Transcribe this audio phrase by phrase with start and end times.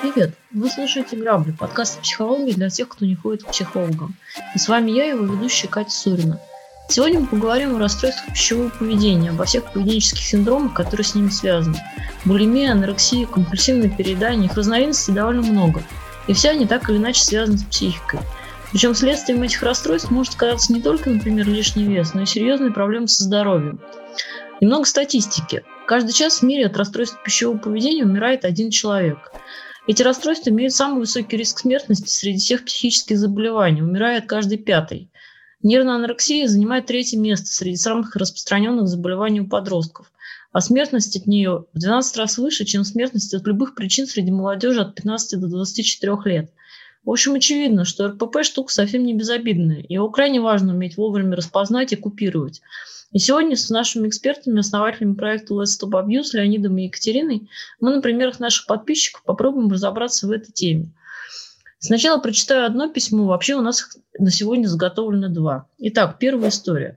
[0.00, 0.34] Привет!
[0.50, 4.14] Вы слушаете «Грабли»– подкаст о психологии для тех, кто не ходит к психологам.
[4.54, 6.40] И с вами я, его ведущая Катя Сурина.
[6.88, 11.78] Сегодня мы поговорим о расстройствах пищевого поведения, обо всех поведенческих синдромах, которые с ними связаны.
[12.26, 15.82] Булимия, анорексия, компульсивное переедание, их разновидностей довольно много.
[16.26, 18.20] И все они так или иначе связаны с психикой.
[18.72, 23.06] Причем следствием этих расстройств может оказаться не только, например, лишний вес, но и серьезные проблемы
[23.06, 23.80] со здоровьем.
[24.62, 25.62] Немного статистики.
[25.86, 29.32] Каждый час в мире от расстройств пищевого поведения умирает один человек.
[29.86, 35.10] Эти расстройства имеют самый высокий риск смертности среди всех психических заболеваний, умирает каждый пятый.
[35.62, 40.10] Нервная анорексия занимает третье место среди самых распространенных заболеваний у подростков,
[40.50, 44.80] а смертность от нее в 12 раз выше, чем смертность от любых причин среди молодежи
[44.80, 46.50] от 15 до 24 лет.
[47.04, 51.92] В общем, очевидно, что РПП штука совсем не безобидная, его крайне важно уметь вовремя распознать
[51.92, 52.62] и купировать.
[53.10, 57.48] И сегодня с нашими экспертами, основателями проекта Let's Stop Abuse, Леонидом и Екатериной,
[57.80, 60.90] мы на примерах наших подписчиков попробуем разобраться в этой теме.
[61.78, 65.66] Сначала прочитаю одно письмо, вообще у нас на сегодня заготовлено два.
[65.78, 66.96] Итак, первая история.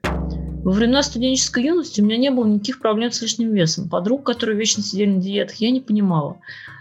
[0.66, 3.88] Во времена студенческой юности у меня не было никаких проблем с лишним весом.
[3.88, 6.40] Подруг, которые вечно сидели на диетах, я не понимала.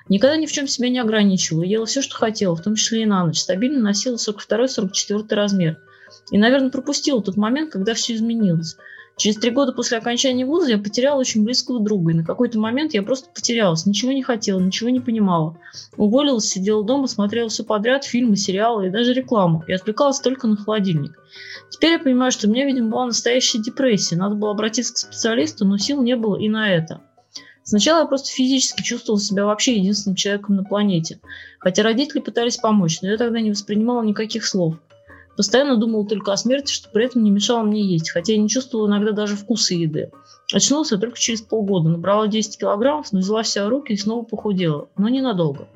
[0.10, 1.62] Никогда ни в чем себя не ограничивала.
[1.62, 3.38] Ела все, что хотела, в том числе и на ночь.
[3.38, 5.78] Стабильно носила 42-44 размер.
[6.32, 8.76] И, наверное, пропустила тот момент, когда все изменилось.
[9.18, 12.94] Через три года после окончания вуза я потеряла очень близкого друга, и на какой-то момент
[12.94, 15.58] я просто потерялась, ничего не хотела, ничего не понимала.
[15.96, 20.58] Уволилась, сидела дома, смотрела все подряд, фильмы, сериалы и даже рекламу, и отвлекалась только на
[20.58, 21.18] холодильник.
[21.70, 25.66] Теперь я понимаю, что у меня, видимо, была настоящая депрессия, надо было обратиться к специалисту,
[25.66, 27.02] но сил не было и на это.
[27.64, 31.20] Сначала я просто физически чувствовала себя вообще единственным человеком на планете.
[31.58, 34.76] Хотя родители пытались помочь, но я тогда не воспринимала никаких слов.
[35.36, 38.48] Постоянно думала только о смерти, что при этом не мешало мне есть, хотя я не
[38.48, 40.12] чувствовала иногда даже вкуса еды.
[40.54, 44.24] Очнулась я только через полгода, набрала 10 килограммов, но взяла себя в руки и снова
[44.24, 45.68] похудела, но ненадолго.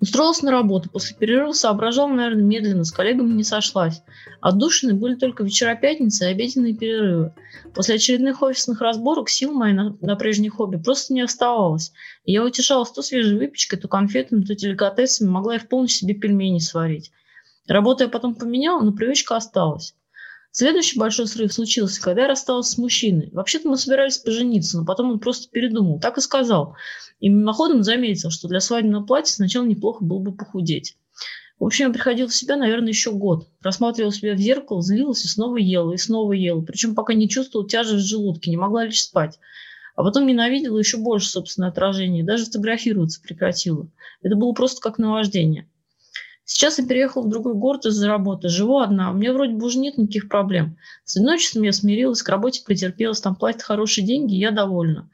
[0.00, 4.02] Устроилась на работу, после перерыва соображала, наверное, медленно, с коллегами не сошлась.
[4.40, 7.34] Отдушины были только вечера пятницы и обеденные перерывы.
[7.74, 11.92] После очередных офисных разборок сил моей на, на прежние хобби просто не оставалось.
[12.24, 16.58] Я утешалась то свежей выпечкой, то конфетами, то деликатесами, могла и в полночь себе пельмени
[16.58, 17.10] сварить.
[17.66, 19.94] Работу я потом поменяла, но привычка осталась.
[20.50, 23.28] Следующий большой срыв случился, когда я рассталась с мужчиной.
[23.32, 26.00] Вообще-то мы собирались пожениться, но потом он просто передумал.
[26.00, 26.76] Так и сказал.
[27.20, 30.96] И мимоходом заметил, что для свадебного платья сначала неплохо было бы похудеть.
[31.58, 33.48] В общем, я приходила в себя, наверное, еще год.
[33.60, 36.62] Рассматривала себя в зеркало, злилась и снова ела, и снова ела.
[36.62, 39.38] Причем пока не чувствовала тяжесть в желудке, не могла лишь спать.
[39.94, 42.24] А потом ненавидела еще больше собственное отражение.
[42.24, 43.88] Даже фотографироваться прекратила.
[44.22, 45.68] Это было просто как наваждение.
[46.48, 49.80] Сейчас я переехала в другой город из-за работы, живу одна, у меня вроде бы уже
[49.80, 50.76] нет никаких проблем.
[51.04, 55.10] С одиночеством я смирилась, к работе претерпелась, там платят хорошие деньги, я довольна.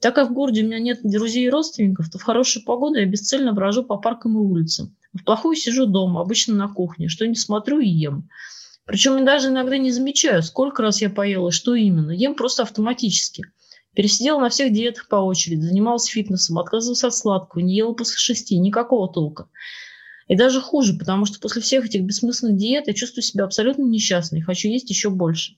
[0.00, 3.04] Так как в городе у меня нет друзей и родственников, то в хорошую погоду я
[3.04, 4.96] бесцельно брожу по паркам и улицам.
[5.12, 8.30] В плохую сижу дома, обычно на кухне, что не смотрю и ем.
[8.86, 12.12] Причем я даже иногда не замечаю, сколько раз я поела что именно.
[12.12, 13.44] Ем просто автоматически.
[13.94, 18.56] Пересидела на всех диетах по очереди, занималась фитнесом, отказывалась от сладкого, не ела после шести,
[18.56, 19.48] никакого толка.
[20.28, 24.38] И даже хуже, потому что после всех этих бессмысленных диет я чувствую себя абсолютно несчастной
[24.38, 25.56] и хочу есть еще больше.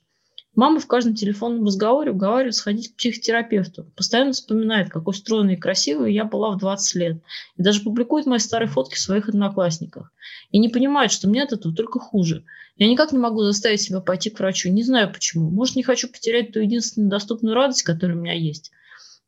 [0.55, 3.91] Мама в каждом телефонном разговоре уговаривает сходить к психотерапевту.
[3.97, 7.17] Постоянно вспоминает, какой стройной и красивой я была в 20 лет.
[7.57, 10.13] И даже публикует мои старые фотки в своих одноклассниках.
[10.53, 12.45] И не понимает, что мне от этого только хуже.
[12.77, 14.69] Я никак не могу заставить себя пойти к врачу.
[14.71, 15.51] Не знаю почему.
[15.51, 18.71] Может, не хочу потерять ту единственную доступную радость, которая у меня есть.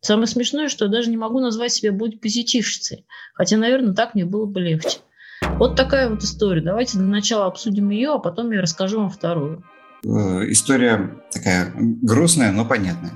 [0.00, 3.04] Самое смешное, что я даже не могу назвать себя будь позитивщицей.
[3.34, 4.98] Хотя, наверное, так мне было бы легче.
[5.42, 6.60] Вот такая вот история.
[6.60, 9.64] Давайте для начала обсудим ее, а потом я расскажу вам вторую.
[10.04, 13.12] Э, история такая грустная, но понятная.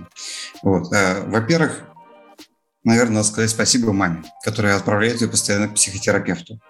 [0.62, 0.92] Вот.
[0.92, 1.84] Э, во-первых,
[2.84, 6.60] наверное, надо сказать спасибо маме, которая отправляет ее постоянно к психотерапевту.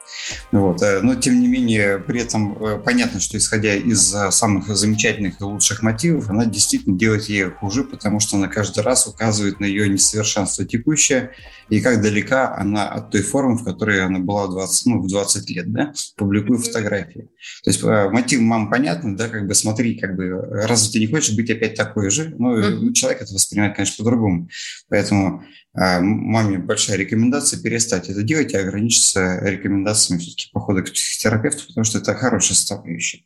[0.51, 0.83] Вот.
[0.83, 5.41] Э, но, тем не менее, при этом э, понятно, что, исходя из э, самых замечательных
[5.41, 9.67] и лучших мотивов, она действительно делает ей хуже, потому что она каждый раз указывает на
[9.67, 11.31] ее несовершенство текущее
[11.69, 15.09] и как далека она от той формы, в которой она была в 20, ну, в
[15.09, 17.29] 20 лет, да, публикуя фотографии.
[17.63, 20.31] То есть мотив мам понятно, да, как бы смотри, как бы,
[20.67, 22.35] разве ты не хочешь быть опять такой же?
[22.37, 22.93] Ну, mm-hmm.
[22.95, 24.49] человек это воспринимает, конечно, по-другому.
[24.89, 31.85] Поэтому маме большая рекомендация перестать это делать и ограничиться рекомендациями все-таки похода к психотерапевту, потому
[31.85, 33.25] что это хорошая составляющая.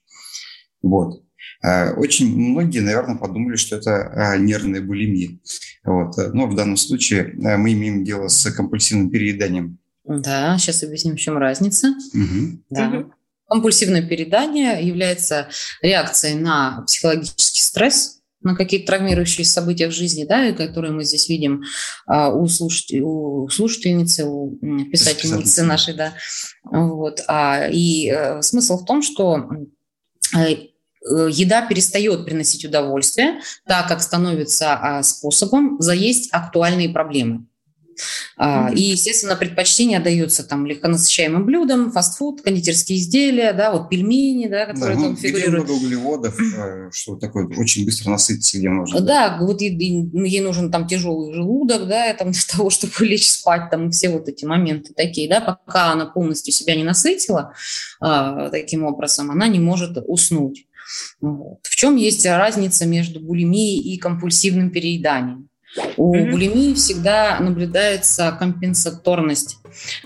[0.82, 1.22] Вот.
[1.62, 5.38] А, очень многие, наверное, подумали, что это а, нервная булимия.
[5.84, 6.16] Вот.
[6.34, 9.78] Но в данном случае мы имеем дело с компульсивным перееданием.
[10.04, 11.88] Да, сейчас объясним, в чем разница.
[12.12, 12.64] Угу.
[12.68, 12.88] Да.
[12.88, 13.12] Угу.
[13.48, 15.48] Компульсивное переедание является
[15.80, 18.13] реакцией на психологический стресс,
[18.44, 21.64] на какие-то травмирующие события в жизни, да, которые мы здесь видим
[22.06, 24.56] а, у, слушатель, у слушательницы, у
[24.90, 26.12] писательницы нашей, да.
[26.62, 27.22] Вот.
[27.26, 29.48] А, и а, смысл в том, что
[31.02, 37.46] еда перестает приносить удовольствие, так как становится способом заесть актуальные проблемы.
[38.38, 38.74] Mm-hmm.
[38.74, 44.96] И, естественно, предпочтение отдается там легконасыщаемым блюдам, фастфуд, кондитерские изделия, да, вот пельмени, да, которые
[44.96, 45.64] да, ну, там фигурируют.
[45.64, 49.00] много углеводов, э, что такое, очень быстро насытиться где можно.
[49.00, 53.70] Да, вот ей, ей нужен там тяжелый желудок, да, там, для того, чтобы лечь спать,
[53.70, 57.54] там все вот эти моменты такие, да, пока она полностью себя не насытила
[58.00, 60.66] а, таким образом, она не может уснуть.
[61.20, 61.58] Вот.
[61.62, 65.48] В чем есть разница между булимией и компульсивным перееданием?
[65.96, 66.30] У mm-hmm.
[66.30, 69.58] булимии всегда наблюдается компенсаторность,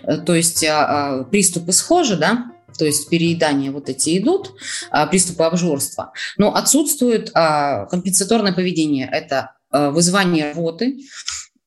[0.02, 4.54] э, то есть а, а, приступы схожи, да, то есть переедания вот эти идут,
[4.90, 9.08] а, приступы обжорства, но отсутствует компенсаторное поведение.
[9.10, 11.00] Это вызывание рвоты,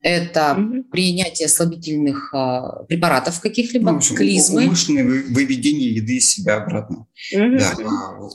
[0.00, 0.84] это mm-hmm.
[0.90, 2.34] принятие слабительных
[2.88, 4.64] препаратов каких-либо, ну, общем, клизмы.
[4.64, 7.06] Умышленное выведение еды из себя обратно.
[7.32, 7.58] Mm-hmm.
[7.58, 7.74] Да.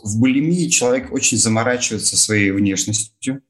[0.03, 3.46] В булимии человек очень заморачивается своей внешностью, а,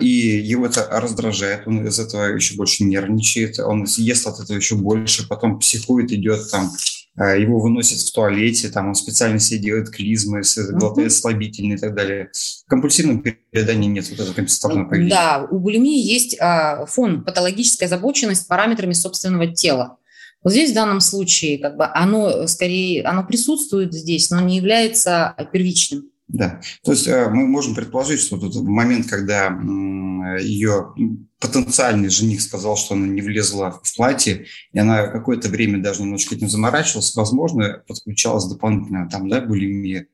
[0.00, 4.76] и его это раздражает, он из этого еще больше нервничает, он ест от этого еще
[4.76, 6.70] больше, потом психует, идет там,
[7.18, 11.94] а, его выносят в туалете, там он специально себе делает клизмы, глотает слабительные и так
[11.94, 12.30] далее.
[12.32, 15.10] В компульсивном переедании нет вот этого компенсаторного поведения.
[15.10, 19.98] Да, у булимии есть а, фон патологическая озабоченность параметрами собственного тела.
[20.44, 25.34] Вот здесь в данном случае как бы оно скорее, оно присутствует здесь, но не является
[25.52, 26.10] первичным.
[26.28, 29.48] Да, то есть э, мы можем предположить, что тут момент, когда
[30.40, 30.92] ее
[31.40, 36.34] потенциальный жених сказал, что она не влезла в платье, и она какое-то время даже немножко
[36.34, 40.08] этим заморачивалась, возможно, подключалась дополнительно, там, да, булимия.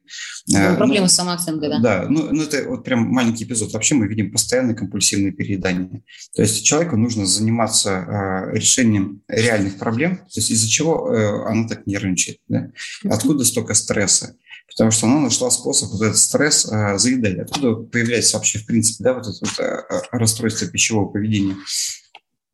[0.48, 1.78] Ну, э, проблемы ну, с самооценкой, да.
[1.80, 3.72] Да, ну, ну это вот прям маленький эпизод.
[3.72, 6.02] Вообще мы видим постоянное компульсивное переедание.
[6.36, 11.66] То есть человеку нужно заниматься э, решением реальных проблем, то есть из-за чего э, она
[11.68, 12.70] так нервничает, да?
[13.04, 14.36] откуда столько стресса
[14.74, 17.38] потому что она нашла способ вот этот стресс э, заедать.
[17.38, 21.56] Откуда появляется вообще, в принципе, да, вот это вот, э, расстройство пищевого поведения.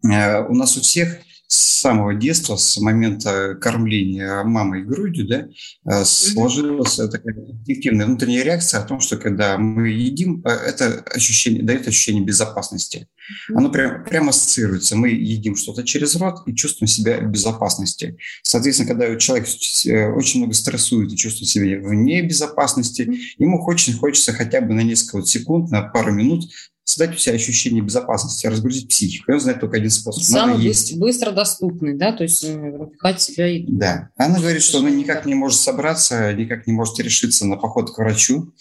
[0.05, 1.19] Э, у нас у всех
[1.51, 5.49] с самого детства, с момента кормления мамой грудью, да,
[5.85, 11.65] э, сложилась такая инстинктивная внутренняя реакция о том, что когда мы едим, э, это ощущение,
[11.65, 13.09] дает ощущение безопасности.
[13.53, 14.95] Оно прям, прямо ассоциируется.
[14.95, 18.17] Мы едим что-то через рот и чувствуем себя в безопасности.
[18.45, 19.49] Соответственно, когда человек
[19.87, 24.83] э, очень много стрессует и чувствует себя в небезопасности, ему очень хочется хотя бы на
[24.83, 26.45] несколько вот секунд, на пару минут
[26.91, 29.31] создать у себя ощущение безопасности, разгрузить психику.
[29.31, 30.23] И он знает только один способ.
[30.23, 30.97] Самый Надо есть.
[30.99, 33.49] быстро доступный, да, то есть пропихать э, себя.
[33.49, 33.65] И...
[33.67, 34.11] Да.
[34.17, 37.99] Она говорит, что она никак не может собраться, никак не может решиться на поход к
[37.99, 38.53] врачу.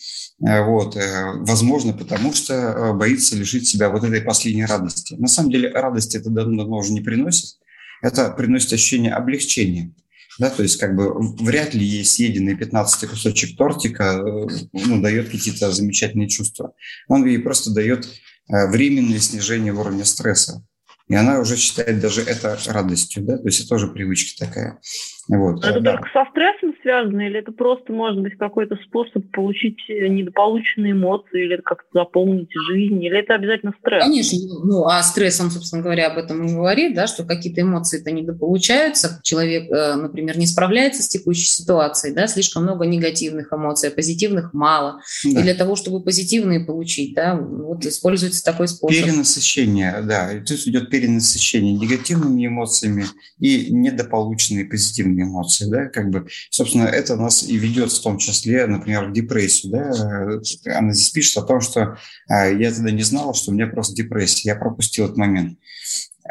[0.45, 0.95] Э, вот.
[0.95, 5.15] Э, возможно, потому что боится лишить себя вот этой последней радости.
[5.15, 7.57] На самом деле радости это давно уже не приносит.
[8.01, 9.91] Это приносит ощущение облегчения
[10.39, 11.13] да, то есть как бы
[11.43, 16.73] вряд ли ей съеденный 15 кусочек тортика э, ну, дает какие-то замечательные чувства.
[17.07, 20.63] Он ей просто дает э, временное снижение уровня стресса.
[21.09, 24.79] И она уже считает даже это радостью, да, то есть это тоже привычка такая.
[25.27, 25.63] Вот.
[25.63, 25.93] Это да.
[25.93, 31.55] только со стрессом связано, или это просто может быть какой-то способ получить недополученные эмоции, или
[31.55, 34.03] это как-то заполнить жизнь, или это обязательно стресс?
[34.03, 38.11] Конечно, ну а стресс, он, собственно говоря, об этом и говорит, да, что какие-то эмоции-то
[38.11, 43.91] недополучаются, человек, э, например, не справляется с текущей ситуацией, да, слишком много негативных эмоций, а
[43.91, 45.01] позитивных мало.
[45.23, 45.39] Да.
[45.39, 49.03] И для того, чтобы позитивные получить, да, вот используется такой способ.
[49.03, 53.05] Перенасыщение, да, и тут идет перенасыщение негативными эмоциями
[53.39, 58.65] и недополученные позитивные эмоции, да, как бы, собственно, это нас и ведет в том числе,
[58.67, 61.97] например, в депрессию, да, она здесь пишет о том, что
[62.27, 65.57] а, я тогда не знала, что у меня просто депрессия, я пропустил этот момент.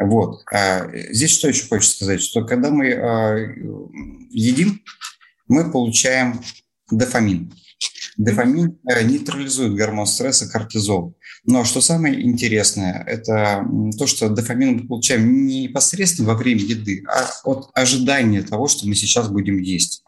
[0.00, 0.42] Вот.
[0.52, 3.37] А здесь что еще хочется сказать, что когда мы а,
[4.30, 4.83] едим,
[5.49, 6.40] мы получаем
[6.90, 7.52] дофамин.
[8.16, 11.16] Дофамин э, нейтрализует гормон стресса кортизол.
[11.45, 13.64] Но что самое интересное, это
[13.97, 18.88] то, что дофамин мы получаем не непосредственно во время еды, а от ожидания того, что
[18.88, 20.02] мы сейчас будем есть.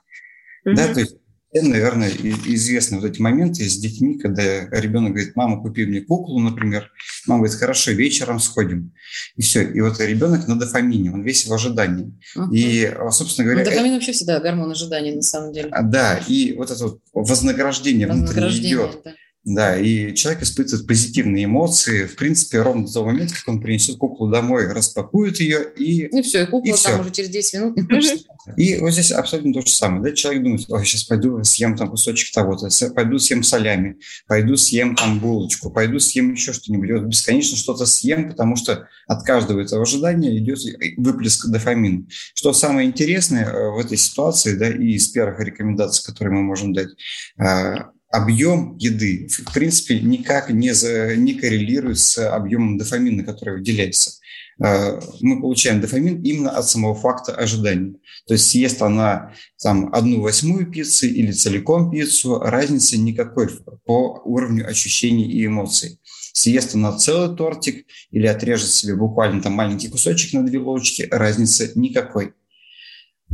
[0.66, 0.74] Mm-hmm.
[0.74, 1.16] Да, то есть
[1.52, 6.90] наверное, известны вот эти моменты с детьми, когда ребенок говорит, мама, купи мне куклу, например.
[7.26, 8.92] Мама говорит, хорошо, вечером сходим.
[9.36, 9.62] И все.
[9.62, 12.12] И вот ребенок на дофамине, он весь в ожидании.
[12.36, 12.52] Uh-huh.
[12.52, 13.64] И, а, собственно говоря...
[13.64, 15.70] Ну, дофамин вообще всегда гормон ожидания, на самом деле.
[15.82, 19.02] Да, и вот это вот вознаграждение, вознаграждение внутреннее идет.
[19.04, 23.60] Да Да, и человек испытывает позитивные эмоции, в принципе, ровно до того момента, как он
[23.62, 26.06] принесет куклу домой, распакует ее и...
[26.06, 26.90] И все, и кукла и все.
[26.90, 30.02] там уже через 10 минут не И вот здесь абсолютно то же самое.
[30.02, 30.12] Да?
[30.12, 35.20] Человек думает, ой, сейчас пойду съем там кусочек того-то, пойду съем солями, пойду съем там
[35.20, 36.90] булочку, пойду съем еще что-нибудь.
[36.90, 40.58] Вот бесконечно что-то съем, потому что от каждого этого ожидания идет
[40.98, 42.04] выплеск дофамина.
[42.34, 46.74] Что самое интересное э, в этой ситуации, да, и из первых рекомендаций, которые мы можем
[46.74, 46.90] дать,
[47.38, 47.74] э,
[48.10, 54.20] объем еды, в принципе, никак не, за, не коррелирует с объемом дофамина, который выделяется.
[54.62, 57.94] Э, мы получаем дофамин именно от самого факта ожидания.
[58.26, 63.48] То есть съест она там одну восьмую пиццы или целиком пиццу, разницы никакой
[63.84, 65.98] по уровню ощущений и эмоций.
[66.32, 71.72] Съест она целый тортик или отрежет себе буквально там маленький кусочек на две ложечки, разницы
[71.74, 72.34] никакой.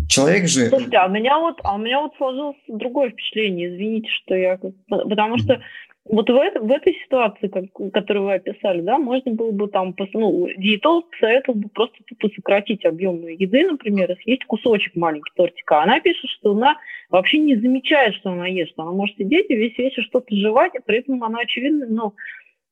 [0.09, 0.69] Человек же...
[0.69, 4.59] Слушайте, а у меня вот, а у меня вот сложилось другое впечатление, извините, что я...
[4.89, 5.61] Потому что
[6.09, 9.95] вот в, это, в этой ситуации, как, которую вы описали, да, можно было бы там,
[10.13, 15.83] ну, диетолог посоветовал бы просто тупо сократить объем еды, например, и съесть кусочек маленький тортика.
[15.83, 16.77] Она пишет, что она
[17.11, 20.75] вообще не замечает, что она ест, что она может сидеть и весь вечер что-то жевать,
[20.77, 22.15] и при этом она, очевидно, ну,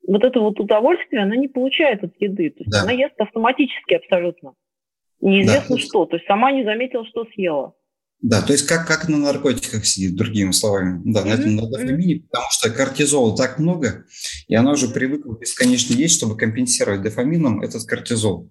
[0.07, 2.51] вот это вот удовольствие она не получает от еды.
[2.51, 2.83] То есть да.
[2.83, 4.53] она ест автоматически абсолютно.
[5.25, 5.83] Неизвестно да.
[5.83, 6.05] что.
[6.05, 7.75] То есть сама не заметила, что съела.
[8.21, 11.01] Да, то есть как, как на наркотиках сидит, другими словами.
[11.05, 11.25] Да, mm-hmm.
[11.25, 14.05] на этом на дофамине, потому что кортизола так много,
[14.49, 18.51] и она уже привыкла бесконечно есть, чтобы компенсировать дофамином этот кортизол.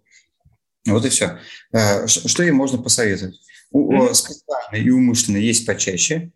[0.85, 1.39] Вот и все.
[1.71, 3.39] А, что ей можно посоветовать?
[3.73, 4.13] Mm-hmm.
[4.13, 6.31] Специально и умышленно есть почаще,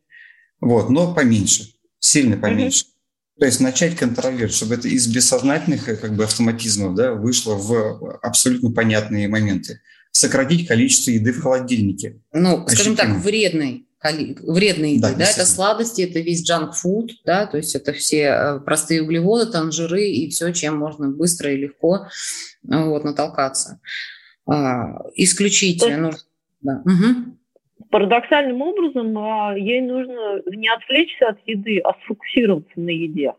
[0.60, 2.86] вот, но поменьше, сильно поменьше.
[2.86, 3.40] Mm-hmm.
[3.40, 8.72] То есть начать контролировать, чтобы это из бессознательных как бы автоматизмов да, вышло в абсолютно
[8.72, 9.82] понятные моменты
[10.18, 12.22] сократить количество еды в холодильнике.
[12.34, 13.84] Ну, скажем так, вредной
[14.14, 18.22] вредной еды, да, да, это сладости, это весь junk food, да, то есть это все
[18.22, 22.08] э, простые углеводы, там жиры и все, чем можно быстро и легко
[22.70, 23.82] э, вот, натолкаться.
[24.46, 26.12] А, исключить, есть, ну,
[26.62, 26.82] да.
[26.86, 27.88] Угу.
[27.90, 33.34] Парадоксальным образом а, ей нужно не отвлечься от еды, а сфокусироваться на еде.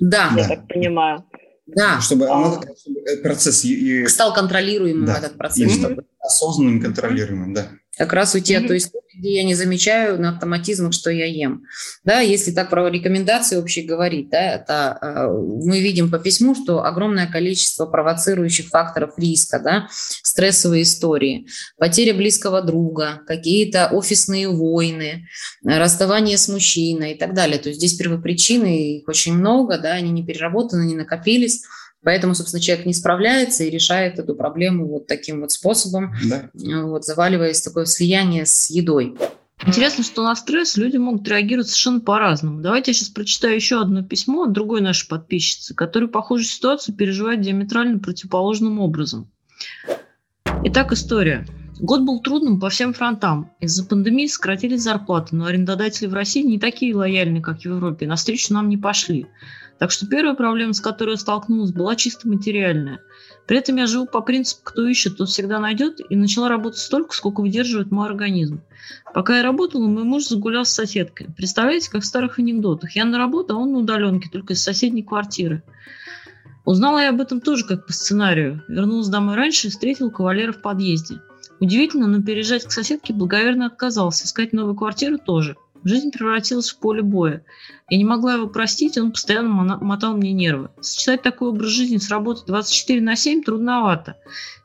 [0.00, 0.30] Да.
[0.36, 0.48] Я да.
[0.48, 1.24] так понимаю.
[1.66, 2.00] Да.
[2.00, 3.64] Чтобы, а, она, чтобы процесс...
[3.64, 5.72] И, стал контролируемым да, этот процесс.
[5.72, 6.04] Чтобы...
[6.20, 7.70] Осознанным, контролируемым, да.
[7.96, 8.60] Как раз уйти mm-hmm.
[8.60, 11.64] от той истории, где я не замечаю на автоматизмах, что я ем.
[12.04, 16.84] Да, если так про рекомендации общие говорить, да, это э, мы видим по письму, что
[16.84, 21.46] огромное количество провоцирующих факторов риска, да, стрессовые истории,
[21.78, 25.26] потеря близкого друга, какие-то офисные войны,
[25.64, 27.58] расставание с мужчиной и так далее.
[27.58, 31.62] То есть здесь первопричины, их очень много, да, они не переработаны, не накопились.
[32.06, 36.50] Поэтому, собственно, человек не справляется и решает эту проблему вот таким вот способом, да.
[36.84, 39.16] вот, заваливаясь в такое слияние с едой.
[39.66, 42.62] Интересно, что на стресс люди могут реагировать совершенно по-разному.
[42.62, 47.40] Давайте я сейчас прочитаю еще одно письмо от другой нашей подписчицы, которая похожую ситуацию переживает
[47.40, 49.28] диаметрально противоположным образом.
[50.62, 51.44] Итак, история.
[51.80, 53.50] Год был трудным по всем фронтам.
[53.58, 58.14] Из-за пандемии сократились зарплаты, но арендодатели в России не такие лояльные, как в Европе, на
[58.14, 59.26] встречу нам не пошли.
[59.78, 63.00] Так что первая проблема, с которой я столкнулась, была чисто материальная.
[63.46, 67.14] При этом я живу по принципу «кто ищет, тот всегда найдет» и начала работать столько,
[67.14, 68.62] сколько выдерживает мой организм.
[69.12, 71.28] Пока я работала, мой муж загулял с соседкой.
[71.36, 72.96] Представляете, как в старых анекдотах.
[72.96, 75.62] Я на работу, а он на удаленке, только из соседней квартиры.
[76.64, 78.64] Узнала я об этом тоже как по сценарию.
[78.66, 81.20] Вернулась домой раньше и встретила кавалера в подъезде.
[81.60, 84.24] Удивительно, но переезжать к соседке благоверно отказался.
[84.24, 85.56] Искать новую квартиру тоже.
[85.86, 87.44] Жизнь превратилась в поле боя.
[87.88, 90.70] Я не могла его простить, он постоянно мотал мне нервы.
[90.80, 94.16] Сочетать такой образ жизни с работой 24 на 7 трудновато.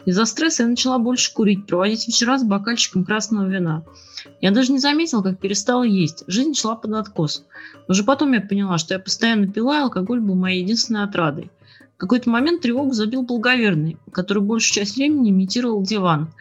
[0.05, 3.83] Из-за стресса я начала больше курить, проводить вечера с бокальчиком красного вина.
[4.41, 6.23] Я даже не заметила, как перестала есть.
[6.25, 7.45] Жизнь шла под откос.
[7.87, 11.51] Уже потом я поняла, что я постоянно пила, и алкоголь был моей единственной отрадой.
[11.97, 16.33] В какой-то момент тревогу забил благоверный, который большую часть времени имитировал диван.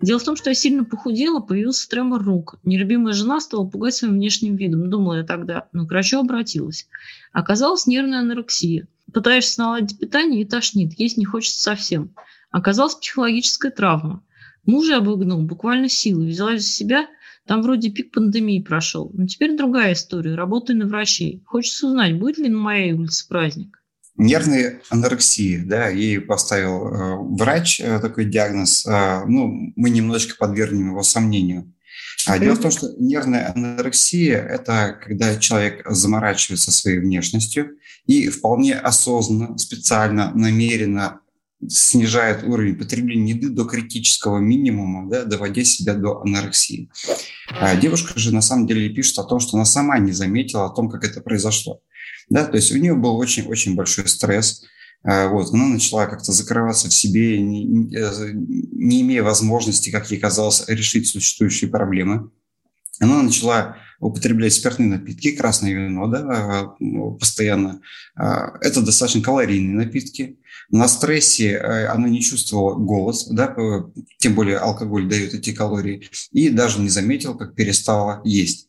[0.00, 2.56] Дело в том, что я сильно похудела, появился тремор рук.
[2.62, 4.88] Нелюбимая жена стала пугать своим внешним видом.
[4.90, 6.88] Думала я тогда, но к врачу обратилась.
[7.32, 8.86] Оказалась нервная анорексия.
[9.12, 12.14] Пытаешься наладить питание и тошнит, есть не хочется совсем.
[12.50, 14.22] Оказалась психологическая травма.
[14.64, 17.06] Мужа я обыгнул, буквально силой, взялась за себя,
[17.46, 19.10] там вроде пик пандемии прошел.
[19.14, 21.42] Но теперь другая история, работаю на врачей.
[21.46, 23.78] Хочется узнать, будет ли на моей улице праздник
[24.18, 30.90] нервной анорексии, да, ей поставил э, врач э, такой диагноз, э, ну, мы немножечко подвергнем
[30.90, 31.72] его сомнению.
[32.26, 38.74] А дело в том, что нервная анорексия– это когда человек заморачивается своей внешностью и вполне
[38.74, 41.20] осознанно, специально, намеренно
[41.66, 46.90] снижает уровень потребления еды до критического минимума, да, доводя себя до анорексии.
[47.60, 50.70] А девушка же на самом деле пишет о том, что она сама не заметила о
[50.70, 51.80] том, как это произошло.
[52.30, 54.62] Да, то есть у нее был очень-очень большой стресс,
[55.04, 60.64] а, вот, она начала как-то закрываться в себе, не, не имея возможности, как ей казалось,
[60.68, 62.30] решить существующие проблемы.
[63.00, 67.80] Она начала употреблять спиртные напитки, красное вино, да, а, ну, постоянно.
[68.16, 70.38] Это достаточно калорийные напитки.
[70.70, 73.56] На стрессе она не чувствовала голод, да,
[74.18, 78.68] тем более алкоголь дает эти калории, и даже не заметила, как перестала есть.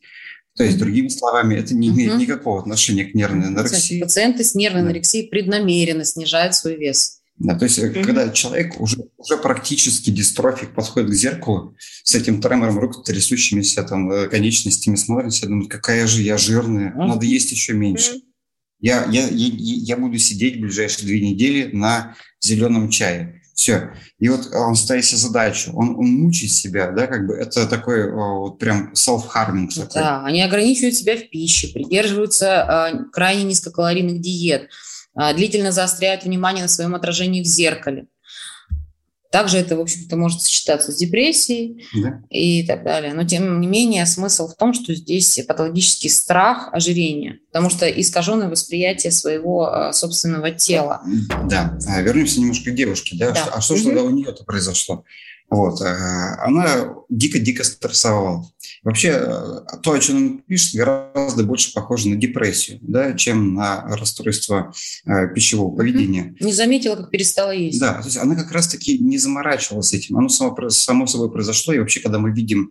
[0.56, 2.20] То есть, другими словами, это не имеет угу.
[2.20, 4.00] никакого отношения к нервной анорексии.
[4.00, 7.20] Пациенты с нервной анорексией преднамеренно снижают свой вес.
[7.38, 8.02] Да, то есть, угу.
[8.02, 14.10] когда человек уже, уже практически дистрофик подходит к зеркалу с этим тремором рук, трясущимися там
[14.10, 17.04] э, конечностями, смотрит себя, думает, какая же я жирная, угу.
[17.04, 18.16] надо есть еще меньше.
[18.16, 18.22] Угу.
[18.80, 23.39] Я, я, я, я буду сидеть в ближайшие две недели на зеленом чае.
[23.60, 23.90] Все.
[24.18, 28.10] И вот он ставит себе задачу, он, он мучает себя, да, как бы это такой
[28.10, 29.68] вот прям self-harming.
[29.68, 30.00] Такой.
[30.00, 32.46] Да, они ограничивают себя в пище, придерживаются
[32.90, 34.70] э, крайне низкокалорийных диет,
[35.14, 38.06] э, длительно заостряют внимание на своем отражении в зеркале.
[39.30, 42.20] Также это, в общем-то, может сочетаться с депрессией да.
[42.30, 43.14] и так далее.
[43.14, 48.48] Но, тем не менее, смысл в том, что здесь патологический страх ожирения, потому что искаженное
[48.48, 51.02] восприятие своего а, собственного тела.
[51.48, 51.78] Да.
[51.86, 53.16] А вернемся немножко к девушке.
[53.16, 53.30] Да?
[53.30, 53.44] да.
[53.52, 53.78] А что угу.
[53.80, 55.04] же тогда у нее-то произошло?
[55.48, 55.80] Вот.
[55.80, 58.44] Э, она дико-дико стрессовала.
[58.82, 63.82] Вообще, э, то, о чем он пишет, гораздо больше похоже на депрессию, да, чем на
[63.82, 64.72] расстройство
[65.04, 66.34] э, пищевого поведения.
[66.40, 67.78] Не заметила, как перестала есть.
[67.78, 70.16] Да, то есть она как раз-таки не заморачивалась этим.
[70.16, 71.74] Оно само, само собой произошло.
[71.74, 72.70] И вообще, когда мы видим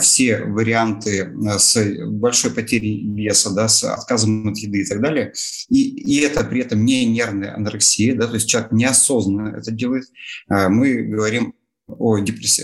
[0.00, 1.76] все варианты с
[2.06, 5.32] большой потерей веса, да, с отказом от еды и так далее,
[5.68, 10.04] и, и это при этом не нервная анорексия, да, то есть человек неосознанно это делает,
[10.48, 11.54] мы говорим
[11.86, 12.60] о депресс...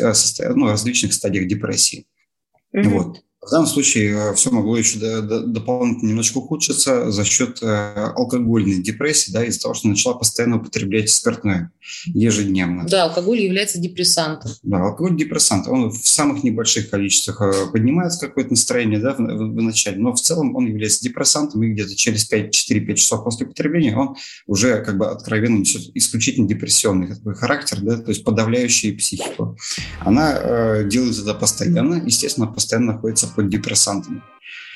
[0.54, 2.06] ну, различных стадиях депрессии.
[2.74, 2.88] Mm-hmm.
[2.90, 3.22] Вот.
[3.46, 9.30] В данном случае э, все могло еще дополнительно немножко ухудшиться за счет э, алкогольной депрессии,
[9.30, 11.70] да, из-за того, что начала постоянно употреблять спиртное
[12.06, 12.86] ежедневно.
[12.88, 14.50] Да, алкоголь является депрессантом.
[14.64, 15.68] Да, алкоголь депрессант.
[15.68, 20.12] Он в самых небольших количествах э, поднимает какое-то настроение да, в, в, в начале, но
[20.12, 24.16] в целом он является депрессантом, и где-то через 4-5 часов после употребления он
[24.48, 29.56] уже как бы откровенно несет исключительно депрессионный характер, да, то есть подавляющий психику.
[30.00, 34.22] Она э, делает это постоянно, естественно, постоянно находится под депрессантами.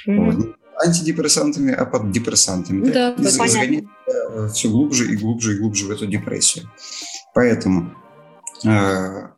[0.06, 0.32] Mm-hmm.
[0.32, 0.56] Вот.
[0.86, 2.90] Антидепрессантами, а под депрессантами.
[2.90, 6.70] Да, да, загоняет э, все глубже и глубже и глубже в эту депрессию.
[7.34, 7.94] Поэтому
[8.64, 9.28] э,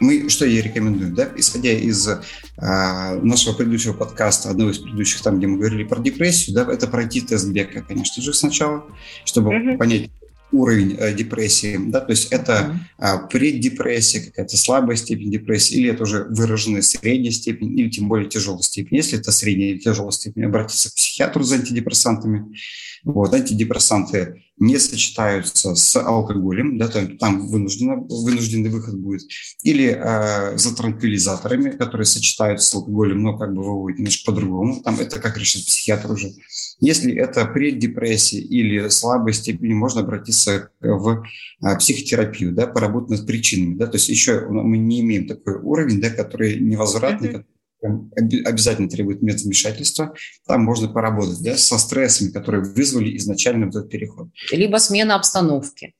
[0.00, 2.20] мы что я рекомендую, да, исходя из э,
[2.56, 7.20] нашего предыдущего подкаста, одного из предыдущих, там, где мы говорили про депрессию, да, это пройти
[7.20, 8.84] тест Бека, конечно же, сначала,
[9.24, 9.78] чтобы mm-hmm.
[9.78, 10.10] понять,
[10.50, 13.28] уровень э, депрессии, да, то есть это mm-hmm.
[13.28, 18.62] преддепрессия, какая-то слабая степень депрессии, или это уже выраженная средняя степень, или тем более тяжелая
[18.62, 18.96] степень.
[18.96, 22.56] Если это средняя или тяжелая степень, обратиться к психиатру за антидепрессантами.
[23.04, 29.22] Вот, антидепрессанты не сочетаются с алкоголем, да, там, там вынужденный выход будет,
[29.62, 34.98] или э, за транквилизаторами, которые сочетаются с алкоголем, но как бы выводят немножко по-другому, там
[35.00, 36.32] это как решит психиатр уже.
[36.80, 41.24] Если это преддепрессия или слабая степень, можно обратиться в
[41.62, 46.00] э, психотерапию, да, поработать над причинами, да, то есть еще мы не имеем такой уровень,
[46.00, 47.44] да, который невозвратный, mm-hmm
[47.80, 50.14] обязательно требует медвмешательства,
[50.46, 54.28] там можно поработать да, со стрессами, которые вызвали изначально этот переход.
[54.50, 55.94] Либо смена обстановки,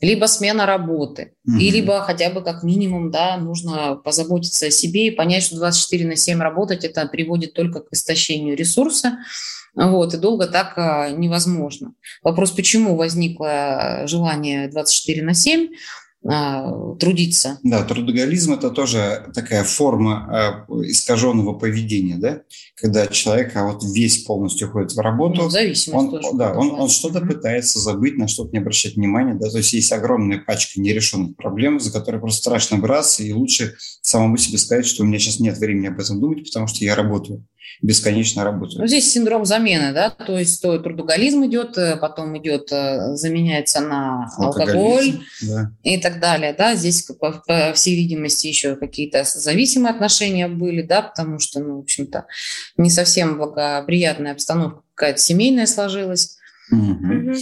[0.00, 1.58] либо смена работы, угу.
[1.58, 6.06] и либо хотя бы как минимум да, нужно позаботиться о себе и понять, что 24
[6.06, 9.18] на 7 работать это приводит только к истощению ресурса,
[9.74, 11.94] вот, и долго так а, невозможно.
[12.22, 15.68] Вопрос, почему возникло желание 24 на 7?
[16.22, 17.58] А, трудиться.
[17.62, 22.42] Да, трудоголизм– это тоже такая форма э, искаженного поведения, да?
[22.74, 26.72] когда человек а вот весь полностью ходит в работу, ну, зависимость он, тоже да, он,
[26.72, 29.48] он что-то пытается забыть, на что-то не обращать внимания, да?
[29.48, 34.36] то есть есть огромная пачка нерешенных проблем, за которые просто страшно браться, и лучше самому
[34.36, 37.46] себе сказать, что у меня сейчас нет времени об этом думать, потому что я работаю
[37.82, 38.80] бесконечно работают.
[38.80, 43.80] Ну, здесь синдром замены, да, то есть то трудоголизм идет, э, потом идет, э, заменяется
[43.80, 45.72] на алкоголь да.
[45.82, 51.02] и так далее, да, здесь, по, по всей видимости, еще какие-то зависимые отношения были, да,
[51.02, 52.26] потому что, ну, в общем-то,
[52.76, 56.36] не совсем благоприятная обстановка какая-то семейная сложилась.
[56.70, 56.92] Угу.
[56.92, 57.32] Угу.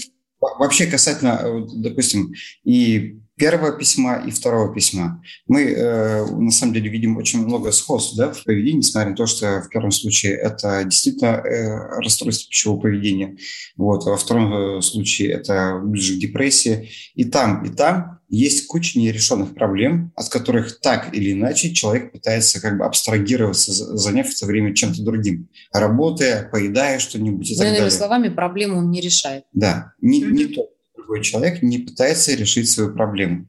[0.41, 2.33] Вообще касательно, допустим,
[2.65, 5.23] и первого письма и второго письма.
[5.47, 9.27] Мы, э, на самом деле, видим очень много сходств да, в поведении, несмотря на то,
[9.27, 13.37] что в первом случае это действительно э, расстройство пищевого поведения,
[13.77, 16.91] вот, а во втором э, случае это ближе к депрессии.
[17.15, 22.61] И там, и там есть куча нерешенных проблем, от которых так или иначе человек пытается
[22.61, 25.49] как бы абстрагироваться, заняв это время чем-то другим.
[25.73, 27.91] Работая, поедая что-нибудь и так Иными далее.
[27.91, 29.45] словами, проблему он не решает.
[29.53, 30.69] Да, не, не то
[31.09, 33.49] другой человек не пытается решить свою проблему.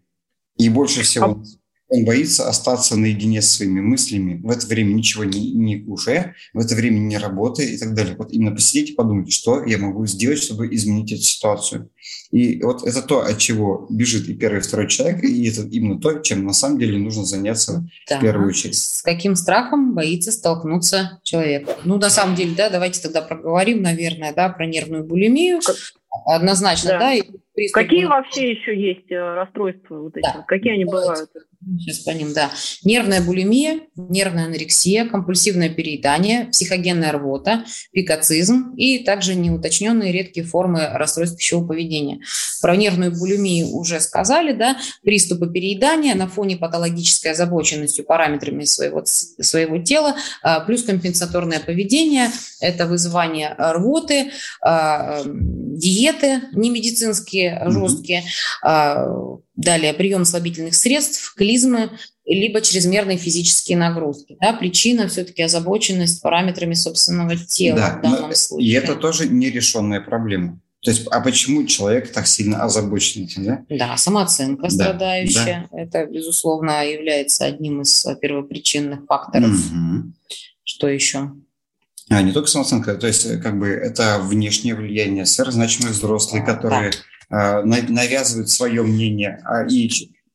[0.57, 1.43] И больше всего
[1.91, 6.59] он боится остаться наедине со своими мыслями, в это время ничего не, не кушая, в
[6.59, 8.15] это время не работая и так далее.
[8.15, 11.89] Вот именно посидеть и подумать, что я могу сделать, чтобы изменить эту ситуацию.
[12.29, 15.99] И вот это то, от чего бежит и первый, и второй человек, и это именно
[15.99, 18.19] то, чем на самом деле нужно заняться да.
[18.19, 18.75] в первую очередь.
[18.75, 21.67] С каким страхом боится столкнуться человек?
[21.85, 25.59] Ну, на самом деле, да, давайте тогда проговорим, наверное, да, про нервную булимию.
[26.25, 26.99] Однозначно, да.
[26.99, 27.23] да и
[27.71, 30.23] Какие вообще еще есть э, расстройства вот эти?
[30.23, 30.43] Да.
[30.47, 31.29] Какие они бывают?
[31.77, 32.51] Сейчас по ним, да.
[32.85, 41.37] Нервная булимия, нервная анорексия, компульсивное переедание, психогенная рвота, пикацизм и также неуточненные редкие формы расстройств
[41.37, 42.21] пищевого поведения.
[42.61, 49.79] Про нервную булимию уже сказали, да, приступы переедания на фоне патологической озабоченностью параметрами своего, своего
[49.79, 52.29] тела, а, плюс компенсаторное поведение,
[52.61, 58.23] это вызывание рвоты, а, диеты немедицинские, жесткие,
[58.63, 61.89] mm-hmm Далее прием слабительных средств, клизмы,
[62.25, 64.37] либо чрезмерные физические нагрузки.
[64.39, 68.69] Да, причина все-таки озабоченность параметрами собственного тела да, в данном случае.
[68.69, 70.61] И это тоже нерешенная проблема.
[70.81, 73.65] То есть, а почему человек так сильно озабочен этим, да?
[73.67, 75.67] Да, самооценка да, страдающая.
[75.69, 75.77] Да.
[75.77, 79.49] Это, безусловно, является одним из первопричинных факторов.
[79.49, 80.13] Угу.
[80.63, 81.33] Что еще?
[82.09, 86.91] А, не только самооценка, то есть, как бы, это внешнее влияние, сверхзначимые взрослые, которые...
[86.91, 89.41] Да Э, навязывают свое мнение.
[89.45, 89.89] А И,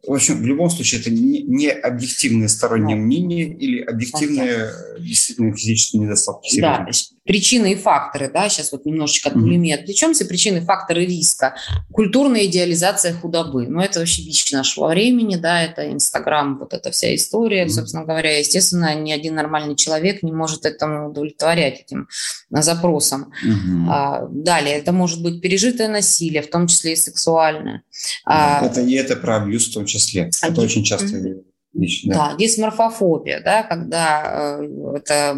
[0.06, 6.60] в общем, в любом случае, это не объективное стороннее мнение или объективные действительно физические недостатки.
[6.60, 6.86] Да,
[7.24, 11.54] причины и факторы, да, сейчас вот немножечко от булимии отвлечемся, причины и факторы риска.
[11.90, 17.14] Культурная идеализация худобы, ну, это вообще бич нашего времени, да, это Инстаграм, вот эта вся
[17.14, 17.70] история, mm-hmm.
[17.70, 22.08] собственно говоря, естественно, ни один нормальный человек не может этому удовлетворять, этим
[22.50, 23.32] запросам.
[23.44, 23.86] Mm-hmm.
[23.88, 27.82] А, далее, это может быть пережитое насилие, в том числе и сексуальное.
[28.26, 31.42] А, это не это про абьюз в том числе, а это очень часто mm-hmm.
[31.72, 32.02] вещь.
[32.04, 32.14] Да.
[32.14, 35.34] да, дисморфофобия, да, когда э, это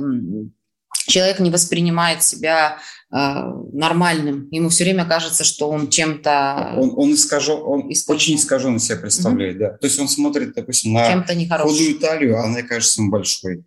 [1.07, 2.79] человек не воспринимает себя
[3.12, 3.16] э,
[3.73, 4.49] нормальным.
[4.51, 6.75] Ему все время кажется, что он чем-то...
[6.77, 8.16] Он, он, искажен, он искажен.
[8.16, 9.64] очень искаженно себя представляет, угу.
[9.64, 9.71] да.
[9.79, 11.25] То есть он смотрит, допустим, на
[11.59, 13.64] худую талию, а она кажется ему большой.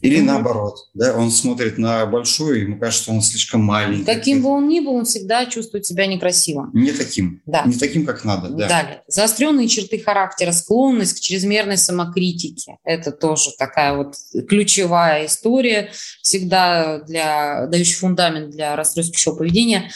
[0.00, 0.24] Или mm-hmm.
[0.24, 4.04] наоборот, да, он смотрит на большую, ему кажется, что он слишком маленький.
[4.04, 6.70] Каким бы он ни был, он всегда чувствует себя некрасивым.
[6.72, 7.42] Не таким.
[7.46, 7.64] Да.
[7.64, 8.48] Не таким, как надо.
[8.50, 8.68] Да.
[8.68, 9.02] Далее.
[9.08, 12.76] Заостренные черты характера, склонность к чрезмерной самокритике.
[12.84, 14.14] Это тоже такая вот
[14.48, 15.90] ключевая история,
[16.22, 19.90] всегда для, дающий фундамент для расстройств пищевого поведения.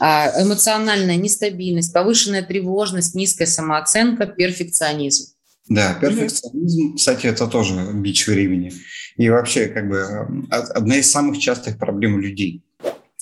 [0.00, 5.32] А, эмоциональная нестабильность, повышенная тревожность, низкая самооценка, перфекционизм.
[5.68, 8.72] Да, перфекционизм, кстати, это тоже бич времени.
[9.16, 12.62] И вообще, как бы, одна из самых частых проблем людей.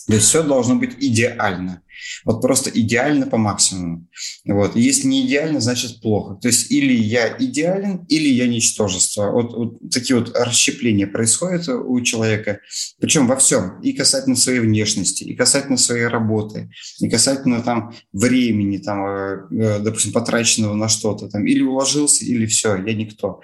[0.06, 1.82] То есть все должно быть идеально.
[2.24, 4.06] Вот просто идеально по максимуму.
[4.44, 4.76] Вот.
[4.76, 6.36] Если не идеально, значит плохо.
[6.40, 9.30] То есть или я идеален, или я ничтожество.
[9.30, 12.60] Вот, вот такие вот расщепления происходят у человека.
[13.00, 13.80] Причем во всем.
[13.80, 19.78] И касательно своей внешности, и касательно своей работы, и касательно там времени, там, э, э,
[19.80, 21.28] допустим, потраченного на что-то.
[21.28, 23.40] Там, или уложился, или все, я никто.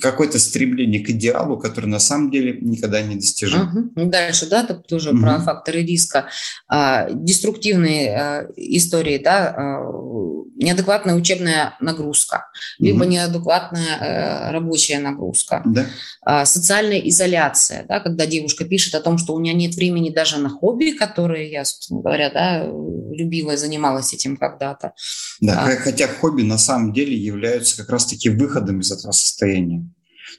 [0.00, 3.92] Какое-то стремление к идеалу, который на самом деле никогда не достижим.
[3.94, 4.10] Угу.
[4.10, 5.20] Дальше, да, так тоже угу.
[5.20, 6.28] про факторы риска.
[6.68, 7.08] А,
[7.40, 12.48] деструктивные э, истории, да, э, неадекватная учебная нагрузка,
[12.78, 15.86] либо неадекватная э, рабочая нагрузка, да.
[16.26, 20.38] э, социальная изоляция, да, когда девушка пишет о том, что у меня нет времени даже
[20.38, 24.92] на хобби, которые я, собственно говоря, да, любила и занималась этим когда-то.
[25.40, 29.88] Да, а, хотя хобби на самом деле являются как раз-таки выходом из этого состояния.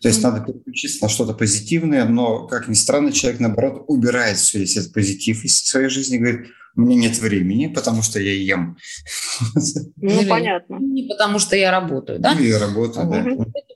[0.02, 0.24] То есть mm-hmm.
[0.24, 5.44] надо переключиться на что-то позитивное, но, как ни странно, человек, наоборот, убирает весь этот позитив
[5.44, 8.78] из своей жизни и говорит, у меня нет времени, потому что я ем.
[9.98, 10.78] Ну, понятно.
[10.80, 12.34] Не потому что я работаю, да?
[12.34, 13.26] Ну, я работаю, да.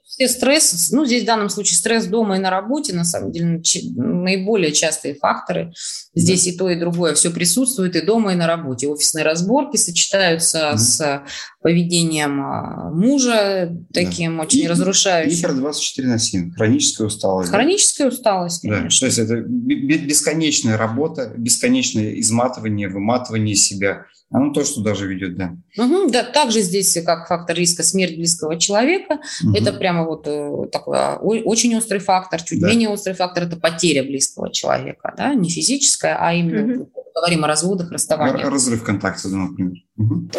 [0.04, 3.60] Все стресс, ну, здесь в данном случае стресс дома и на работе, на самом деле,
[3.96, 5.72] наиболее частые факторы.
[6.14, 6.50] Здесь да.
[6.50, 8.88] и то, и другое все присутствует и дома, и на работе.
[8.88, 10.78] Офисные разборки сочетаются да.
[10.78, 11.22] с
[11.60, 14.44] поведением а, мужа, таким да.
[14.44, 15.36] очень и, разрушающим.
[15.36, 17.50] Гипер 24 на 7, хроническая усталость.
[17.50, 18.14] Хроническая да?
[18.14, 18.88] усталость, конечно.
[18.88, 18.98] Да.
[19.00, 25.36] То есть это бесконечная работа, бесконечное изматывание истощение, выматывание себя, оно тоже туда же ведет,
[25.36, 25.56] да.
[25.78, 29.20] Угу, да, также здесь как фактор риска смерть близкого человека.
[29.44, 29.56] Угу.
[29.56, 32.42] Это прямо вот э, такой очень острый фактор.
[32.42, 32.68] Чуть да.
[32.68, 36.90] менее острый фактор– это потеря близкого человека, да, не физическая, а именно угу.
[37.14, 38.48] говорим о разводах, расставаниях.
[38.48, 39.76] Разрыв контакта, например.
[39.96, 40.30] Угу.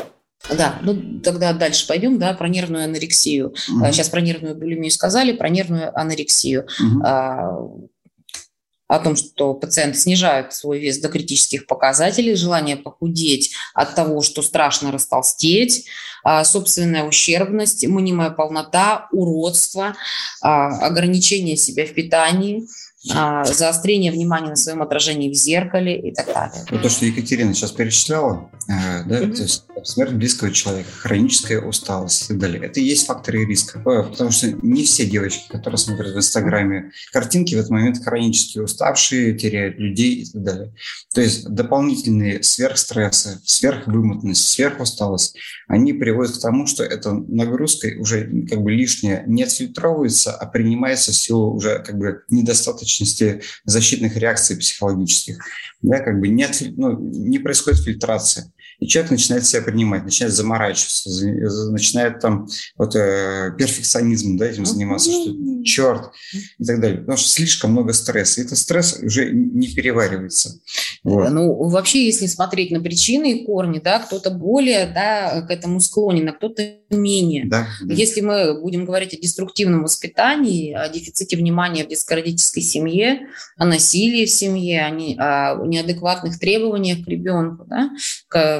[0.55, 3.47] Да, ну тогда дальше пойдем, да, про нервную анорексию.
[3.47, 3.85] Угу.
[3.91, 6.67] Сейчас про нервную булимию сказали, про нервную анорексию.
[6.79, 7.89] Угу
[8.87, 14.41] о том, что пациент снижает свой вес до критических показателей, желание похудеть от того, что
[14.41, 15.85] страшно растолстеть,
[16.23, 19.95] а, собственная ущербность, мнимая полнота, уродство,
[20.41, 22.67] а, ограничение себя в питании–
[23.45, 26.65] заострение внимания на своем отражении в зеркале и так далее.
[26.69, 29.35] Вот то, что Екатерина сейчас перечисляла, э, да, mm-hmm.
[29.35, 33.79] то есть смерть близкого человека, хроническая усталость и так далее, это и есть факторы риска,
[33.79, 38.59] э, потому что не все девочки, которые смотрят в Инстаграме картинки, в этот момент хронически
[38.59, 40.73] уставшие, теряют людей и так далее.
[41.13, 48.61] То есть дополнительные сверхстрессы, сверхвымотанность, сверхусталость, они приводят к тому, что эта нагрузка уже как
[48.61, 54.57] бы лишняя не отфильтровывается, а принимается в силу уже как бы недостаточно недостаточности защитных реакций
[54.57, 55.39] психологических.
[55.81, 58.51] Да, как бы нет, ну, не происходит фильтрация.
[58.79, 61.09] И человек начинает себя принимать, начинает заморачиваться,
[61.71, 66.11] начинает там вот э, перфекционизмом да, этим заниматься, что черт
[66.59, 66.99] и так далее.
[66.99, 68.39] Потому что слишком много стресса.
[68.39, 70.59] И этот стресс уже не переваривается.
[71.03, 71.29] Вот.
[71.31, 76.29] Ну, вообще, если смотреть на причины и корни, да, кто-то более да, к этому склонен,
[76.29, 77.45] а кто-то менее.
[77.47, 77.93] Да, да.
[77.93, 84.25] Если мы будем говорить о деструктивном воспитании, о дефиците внимания в детско-родительской семье, о насилии
[84.25, 87.89] в семье, о, не, о неадекватных требованиях к ребенку, да,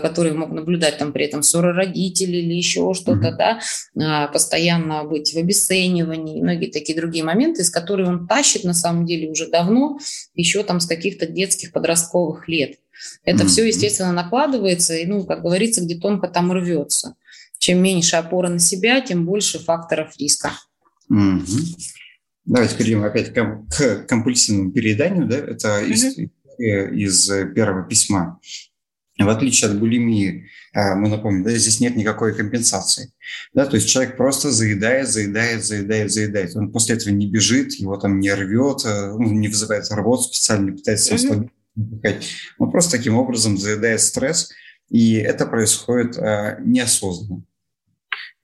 [0.08, 3.38] которые могут наблюдать там при этом ссоры родителей или еще что-то, mm-hmm.
[3.38, 3.60] да,
[4.00, 9.06] а, постоянно быть в обесценивании, многие такие другие моменты, из которых он тащит на самом
[9.06, 10.00] деле уже давно,
[10.34, 12.78] еще там с каких-то детских подростковых лет.
[13.24, 13.48] Это mm-hmm.
[13.48, 17.16] все, естественно, накладывается, и, ну, как говорится, где тонко там рвется.
[17.60, 20.52] Чем меньше опора на себя, тем больше факторов риска.
[21.12, 21.78] Mm-hmm.
[22.46, 25.28] Давайте перейдем опять к компульсивному перееданию.
[25.28, 25.38] Да?
[25.38, 26.30] Это mm-hmm.
[26.58, 28.40] из, из первого письма.
[29.20, 33.12] В отличие от булимии, э, мы напомним, да, здесь нет никакой компенсации.
[33.54, 36.56] Да, то есть человек просто заедает, заедает, заедает, заедает.
[36.56, 40.72] Он после этого не бежит, его там не рвет, э, ну, не вызывает рвот, специально
[40.72, 41.50] пытается ослабить.
[41.78, 42.24] Mm-hmm.
[42.60, 44.52] Он просто таким образом заедает стресс,
[44.90, 47.44] и это происходит э, неосознанно.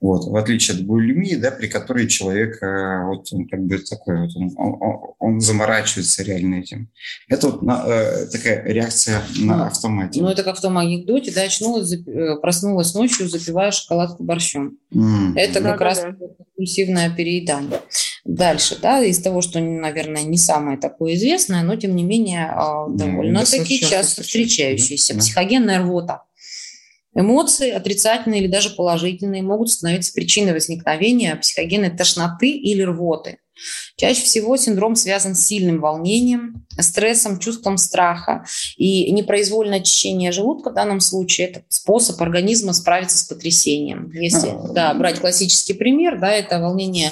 [0.03, 4.23] Вот, в отличие от булимии, да, при которой человек, э, вот он как бы такой
[4.23, 6.89] вот, он, он, он заморачивается реально этим.
[7.29, 10.21] Это вот на, э, такая реакция на ну, автомате.
[10.21, 14.77] Ну, это как в том анекдоте, да, очнулась, э, проснулась ночью, запивая шоколадку борщом.
[14.93, 15.37] Mm.
[15.37, 16.11] Это да, как да, раз да.
[16.11, 17.79] компульсивное переедание.
[18.25, 22.97] Дальше, да, из того, что, наверное, не самое такое известное, но, тем не менее, ну,
[22.97, 25.13] довольно-таки часто встречающееся.
[25.13, 25.19] Да.
[25.21, 26.23] Психогенная рвота.
[27.15, 33.37] Эмоции, отрицательные или даже положительные, могут становиться причиной возникновения психогенной тошноты или рвоты.
[33.95, 38.45] Чаще всего синдром связан с сильным волнением, стрессом, чувством страха.
[38.77, 44.11] И непроизвольное очищение желудка в данном случае– это способ организма справиться с потрясением.
[44.11, 44.67] Если а.
[44.73, 47.11] да, брать классический пример, да, это волнение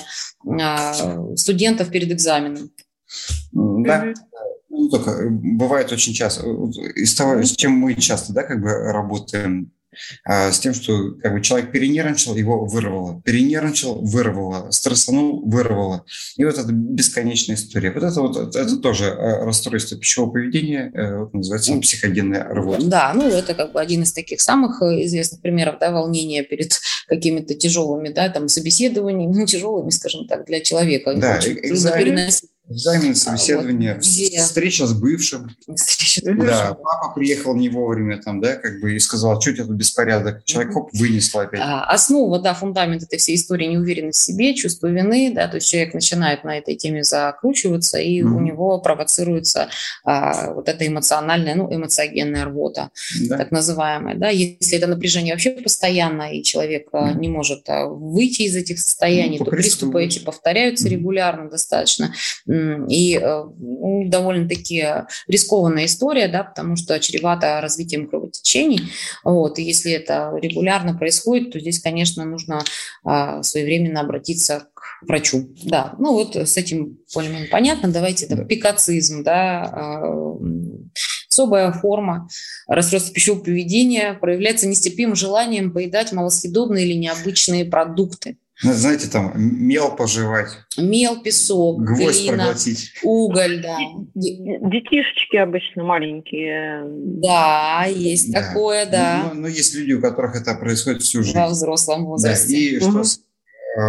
[0.60, 2.72] а, студентов перед экзаменом.
[3.54, 4.14] Да.
[4.70, 6.48] Ну, только бывает очень часто,
[6.96, 9.72] из того, с чем мы часто да, как бы работаем,
[10.26, 16.06] с тем, что как бы человек перенервничал, его вырвало, перенервничал, вырвало, стрессанул, вырвало.
[16.38, 17.92] И вот это бесконечная история.
[17.92, 22.84] Вот это вот это тоже э, расстройство пищевого поведения, э, вот, называется психогенная рвота.
[22.86, 26.80] Да, ну это как бы один из таких самых э, известных примеров, да, волнения перед
[27.08, 31.14] какими-то тяжелыми, да, там собеседованиями, ну тяжелыми, скажем так, для человека.
[31.16, 32.30] Да, экзамен,
[32.72, 34.40] Экзамен, собеседование, вот где...
[34.40, 35.56] встреча с бывшим.
[35.76, 39.76] Встреча да, папа приехал не вовремя там, да, как бы и сказал, что это тут
[39.76, 40.44] беспорядок.
[40.46, 41.62] Человек хоп, вынесла опять.
[41.62, 45.70] А, основа, да, фундамент этой всей истории неуверенность в себе, чувство вины, да, то есть
[45.70, 48.26] человек начинает на этой теме закручиваться, и mm-hmm.
[48.28, 49.70] у него провоцируется
[50.06, 52.92] а, вот эта эмоциональная, ну, эмоциогенная рвота,
[53.28, 53.38] да.
[53.38, 54.30] так называемая, да.
[54.30, 57.20] Если это напряжение вообще постоянно, и человек mm-hmm.
[57.20, 60.92] не может а, выйти из этих состояний, ну, то приступы эти повторяются mm-hmm.
[60.92, 62.14] регулярно достаточно
[62.88, 64.86] и э, ну, довольно-таки
[65.28, 68.92] рискованная история, да, потому что чревато развитием кровотечений.
[69.24, 72.62] Вот, и если это регулярно происходит, то здесь, конечно, нужно
[73.04, 75.50] а, своевременно обратиться к врачу.
[75.64, 77.92] Да, ну вот с этим более-менее понятно.
[77.92, 78.46] Давайте, это да.
[78.46, 80.38] пикацизм, да, а,
[81.30, 82.28] особая форма
[82.68, 88.38] расстройства пищевого поведения проявляется нестерпимым желанием поедать малосъедобные или необычные продукты.
[88.64, 90.50] Ну, знаете, там мел пожевать.
[90.78, 92.92] Мел, песок, Гвоздь глина, проглотить.
[93.04, 93.78] уголь, да.
[94.14, 96.84] Детишечки обычно маленькие.
[97.22, 98.42] Да, есть Да.
[98.48, 101.38] такое, да, Ну, ну, есть люди, у которых это происходит всю жизнь.
[101.38, 102.56] во взрослом Да, возрасте.
[102.58, 103.04] и что Мгм.
[103.04, 103.20] с-
[103.78, 103.80] э,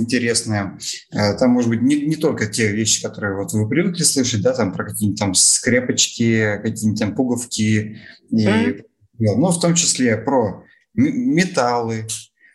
[0.00, 0.78] интересное,
[1.12, 4.54] э, там может быть не, не только те вещи, которые вот вы привыкли слышать, да,
[4.54, 7.98] там про какие-нибудь там скрепочки, какие-нибудь там пуговки,
[8.30, 9.40] и, Мгм.
[9.40, 10.64] но в том числе про
[10.94, 12.06] металлы,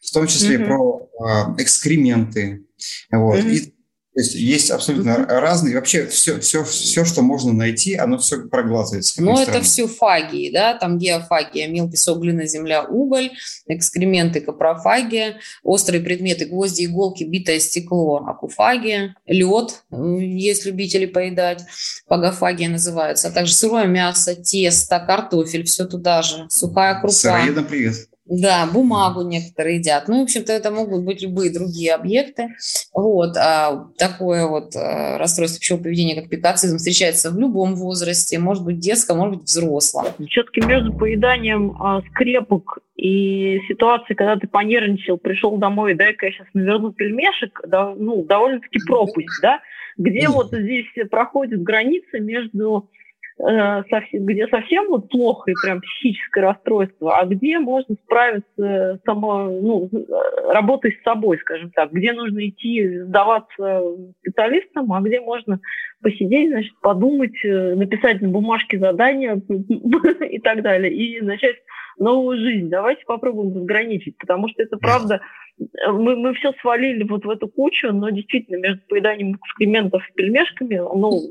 [0.08, 0.67] в том числе Мгм.
[0.67, 2.63] про э, экскременты,
[3.12, 3.39] вот.
[3.39, 3.50] Мгм.
[3.50, 8.48] И, то есть есть абсолютно разные, вообще все, все, все, что можно найти, оно все
[8.48, 9.22] проглатывается.
[9.22, 13.30] Но это все фагии, да, там геофагия, мел, песок, глина, земля, уголь,
[13.67, 21.63] экскременты, капрофагия, острые предметы, гвозди, иголки, битое стекло, акуфагия, лед, есть любители поедать,
[22.08, 27.13] пагофагия называется, а также сырое мясо, тесто, картофель, все туда же, сухая крупа.
[27.13, 28.08] Сыроедам привет.
[28.30, 30.08] Да, бумагу некоторые едят.
[30.08, 32.50] Ну, в общем-то, это могут быть любые другие объекты.
[32.94, 33.38] Вот.
[33.38, 38.38] А такое вот а, расстройство пищевого поведения, как пикацизм, встречается в любом возрасте.
[38.40, 40.06] Может быть, детском, может быть, взрослом.
[40.30, 46.48] Все-таки между поеданием а, скрепок и ситуацией, когда ты понервничал, пришел домой, дай-ка я сейчас
[46.54, 49.60] наверну пельмешек, да, ну, довольно-таки пропасть, да?
[49.98, 52.97] Где вот здесь проходит граница между э,
[53.39, 60.52] где совсем вот плохо и прям психическое расстройство, а где можно справиться само, ну, э,
[60.52, 63.84] работой с собой, скажем так, где нужно идти сдаваться
[64.21, 65.60] специалистам, а где можно
[66.02, 69.39] посидеть, значит, подумать, э, написать на бумажке задания
[70.30, 71.58] и так далее, и начать
[71.97, 72.69] новую жизнь.
[72.69, 75.21] Давайте попробуем разграничить, потому что это правда,
[75.60, 80.13] э, мы, мы все свалили вот в эту кучу, но действительно между поеданием экскрементов и
[80.13, 81.21] пельмешками, ну,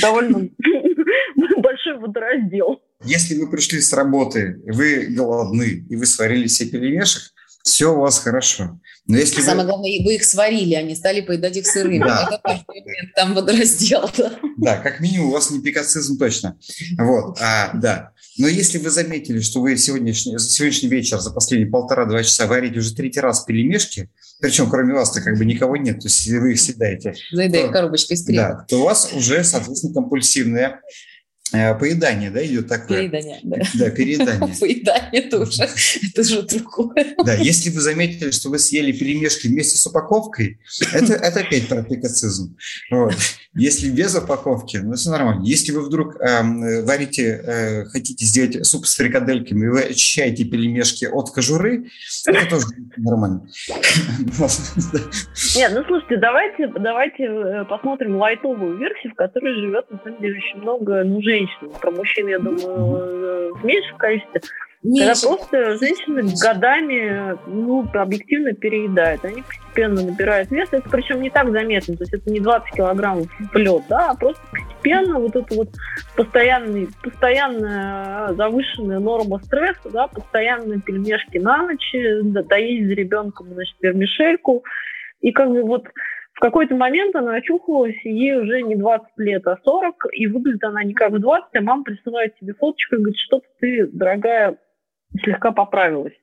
[0.00, 0.48] довольно
[1.62, 2.82] большой водораздел.
[3.04, 8.18] Если вы пришли с работы, вы голодны, и вы сварили себе пельмешек, все у вас
[8.18, 8.80] хорошо.
[9.06, 11.98] Но если Самое вы, главное, вы их сварили, они стали поедать их сырыми.
[11.98, 12.28] Да.
[12.44, 14.08] Это элемент там водораздел.
[14.16, 14.32] да.
[14.56, 16.56] да, как минимум у вас не пикацизм точно.
[16.98, 18.12] Вот, а, да.
[18.38, 22.94] Но если вы заметили, что вы сегодняшний, сегодняшний вечер, за последние полтора-два часа варите уже
[22.94, 24.08] третий раз пельмешки,
[24.40, 27.72] причем кроме вас-то как бы никого нет, то есть вы их съедаете, Заедая Да.
[27.72, 28.58] коробочкой скрепок.
[28.58, 30.80] да, то у вас уже, соответственно, компульсивное
[31.52, 33.08] поедание, да, идет такое.
[33.08, 33.56] Переедание, да.
[33.74, 34.54] Да, переедание.
[34.60, 37.14] Поедание это уже, это уже другое.
[37.24, 40.58] Да, если вы заметили, что вы съели пельмешки вместе с упаковкой,
[40.92, 42.56] это, это опять про пикацизм.
[42.90, 43.14] Вот.
[43.54, 45.42] Если без упаковки, ну, все нормально.
[45.44, 51.06] Если вы вдруг эм, варите, э, хотите сделать суп с фрикадельками, и вы очищаете пельмешки
[51.06, 51.86] от кожуры,
[52.26, 53.48] это тоже нормально.
[55.56, 60.38] Нет, ну слушайте, давайте, давайте э, посмотрим лайтовую версию, в которой живет, на самом деле,
[60.38, 61.70] очень много ну, женщин.
[61.80, 64.40] Про мужчин, я думаю, э, в меньшем количестве.
[64.82, 65.26] Когда Меньше.
[65.26, 69.22] просто женщины годами, ну, объективно переедают.
[69.26, 70.68] Они постепенно набирают вес.
[70.70, 71.96] Это причем не так заметно.
[71.96, 75.68] То есть это не 20 килограммов в лед, да, а просто постепенно вот это вот
[76.16, 84.64] постоянный, постоянная завышенная норма стресса, да, постоянные пельмешки на ночь, доесть за ребенком, значит, вермишельку.
[85.20, 85.84] И как бы вот
[86.40, 90.64] в какой-то момент она очухалась, и ей уже не 20 лет, а 40, и выглядит
[90.64, 94.56] она не как в 20, а мама присылает тебе фоточку и говорит, что ты, дорогая,
[95.22, 96.14] слегка поправилась.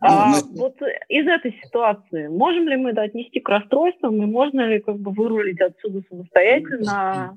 [0.00, 0.76] А Ну, вот
[1.08, 5.10] из этой ситуации можем ли мы это отнести к расстройствам, и можно ли как бы
[5.10, 7.36] вырулить отсюда самостоятельно?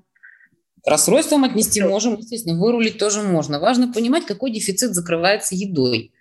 [0.83, 3.59] К расстройствам отнести можем, естественно, вырулить тоже можно.
[3.59, 6.11] Важно понимать, какой дефицит закрывается едой.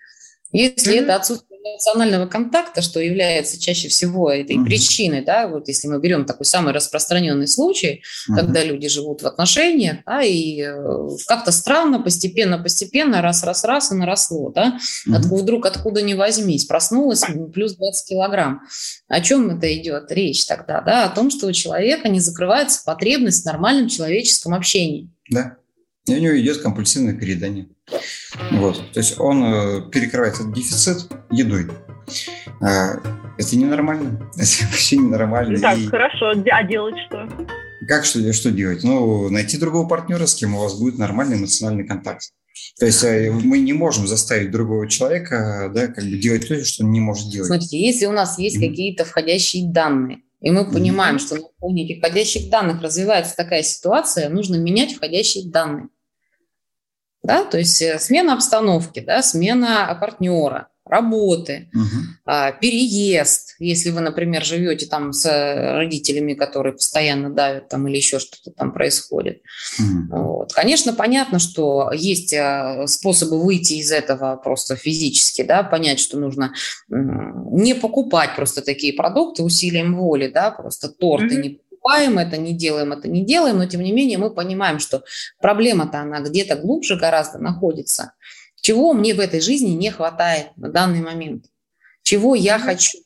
[0.53, 1.05] Если Мгм.
[1.05, 4.66] это отсутствие эмоционального контакта, что является чаще всего этой Мгм.
[4.66, 8.38] причиной, да, вот если мы берем такой самый распространенный случай, Мгм.
[8.38, 14.79] когда люди живут в отношениях, да, и э, как-то странно, постепенно-постепенно, раз-раз-раз и наросло, да,
[15.07, 15.14] Мгм.
[15.16, 18.62] От- вдруг откуда ни возьмись, проснулась плюс 20 килограмм.
[19.09, 20.81] О чем это идет речь тогда?
[20.81, 21.05] Да?
[21.05, 25.11] О том, что у человека не закрывается потребность в нормальном человеческом общении.
[25.31, 25.57] Да.
[26.07, 27.68] И у него идет компульсивное переедание.
[28.53, 28.92] Вот.
[28.92, 31.68] То есть он э, перекрывает этот дефицит едой.
[32.61, 32.94] А,
[33.38, 34.31] это ненормально.
[34.37, 35.59] Это вообще ненормально.
[35.59, 37.29] Так, И хорошо, а делать что?
[37.87, 38.83] как что, что делать?
[38.83, 42.22] Ну, найти другого партнера, с кем у вас будет нормальный эмоциональный контакт.
[42.79, 46.85] То есть э, мы не можем заставить другого человека да, как бы делать то, что
[46.85, 47.49] он не может делать.
[47.49, 48.68] Смотрите, если у нас есть Мгм.
[48.68, 54.29] какие-то входящие данные, и мы понимаем, что на фоне этих входящих данных развивается такая ситуация,
[54.29, 55.88] нужно менять входящие данные.
[57.27, 57.45] Да?
[57.45, 62.55] То есть э, смена обстановки, да, смена партнера, работы, угу.
[62.61, 65.29] переезд, если вы, например, живете там с
[65.75, 69.43] родителями, которые постоянно давят там или еще что-то там происходит.
[69.81, 70.17] Угу.
[70.17, 70.53] Вот.
[70.53, 76.55] Конечно, понятно, что есть а, способы выйти из этого просто физически, да, понять, что нужно
[76.89, 81.42] не покупать просто такие продукты усилием воли, да, просто торты угу.
[81.42, 85.05] не покупаем, это не делаем, это не делаем, но тем не менее мы понимаем, что
[85.41, 88.13] проблема-то она где-то глубже гораздо находится.
[88.61, 91.47] Чего мне в этой жизни не хватает на данный момент?
[92.03, 92.99] Чего я хочу?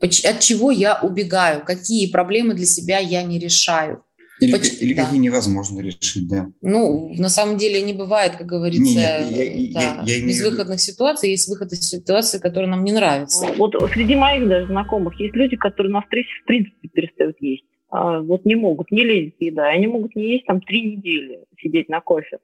[0.00, 1.64] От чего я убегаю?
[1.64, 4.02] Какие проблемы для себя я не решаю?
[4.38, 5.04] Или, Почти, или да.
[5.04, 6.46] какие невозможно решить, да.
[6.60, 10.78] Ну, на самом деле не бывает, как говорится, не, не, я, да, я, я безвыходных
[10.78, 13.46] ситуаций, есть выход из ситуации, которые нам не нравятся.
[13.56, 17.64] Вот среди моих даже знакомых есть люди, которые на встрече в принципе перестают есть.
[17.88, 21.88] А, вот не могут, не лезет еда, они могут не есть там три недели, сидеть
[21.88, 22.38] на кофе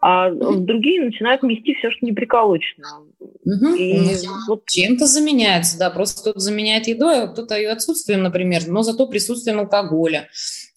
[0.00, 2.86] а другие начинают мести все, что не приколочено.
[3.18, 3.74] Угу.
[3.74, 4.16] И
[4.46, 4.64] вот...
[4.66, 9.58] Чем-то заменяется, да, просто кто-то заменяет едой, а кто-то ее отсутствием, например, но зато присутствием
[9.58, 10.28] алкоголя.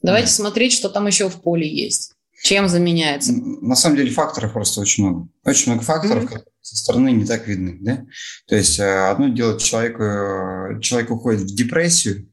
[0.02, 0.34] Давайте да.
[0.34, 2.14] смотреть, что там еще в поле есть.
[2.44, 3.34] Чем заменяется?
[3.62, 5.28] На самом деле факторов просто очень много.
[5.46, 6.28] Очень много факторов, mm-hmm.
[6.28, 7.78] которые со стороны не так видны.
[7.80, 8.04] Да?
[8.48, 12.31] То есть э, одно дело, человек, э, человек уходит в депрессию,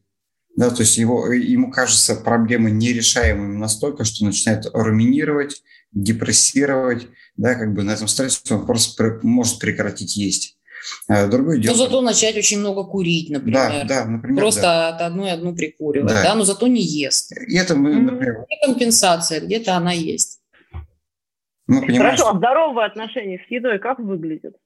[0.58, 7.06] да, то есть его, ему кажется проблемы нерешаемыми настолько, что начинает руминировать, депрессировать,
[7.36, 10.58] да, как бы на этом стрессе он просто может прекратить есть.
[11.06, 11.74] А другое дело.
[11.74, 13.70] Но зато начать очень много курить, например.
[13.70, 14.40] Да, да, например.
[14.40, 14.88] Просто да.
[14.88, 16.24] от одной одну прикуривать, да.
[16.24, 17.30] да, но зато не ест.
[17.46, 18.44] И это мы, например.
[18.46, 20.40] Где компенсация, где-то она есть.
[21.68, 24.56] Ну, Хорошо, а здоровые отношения с едой как выглядят?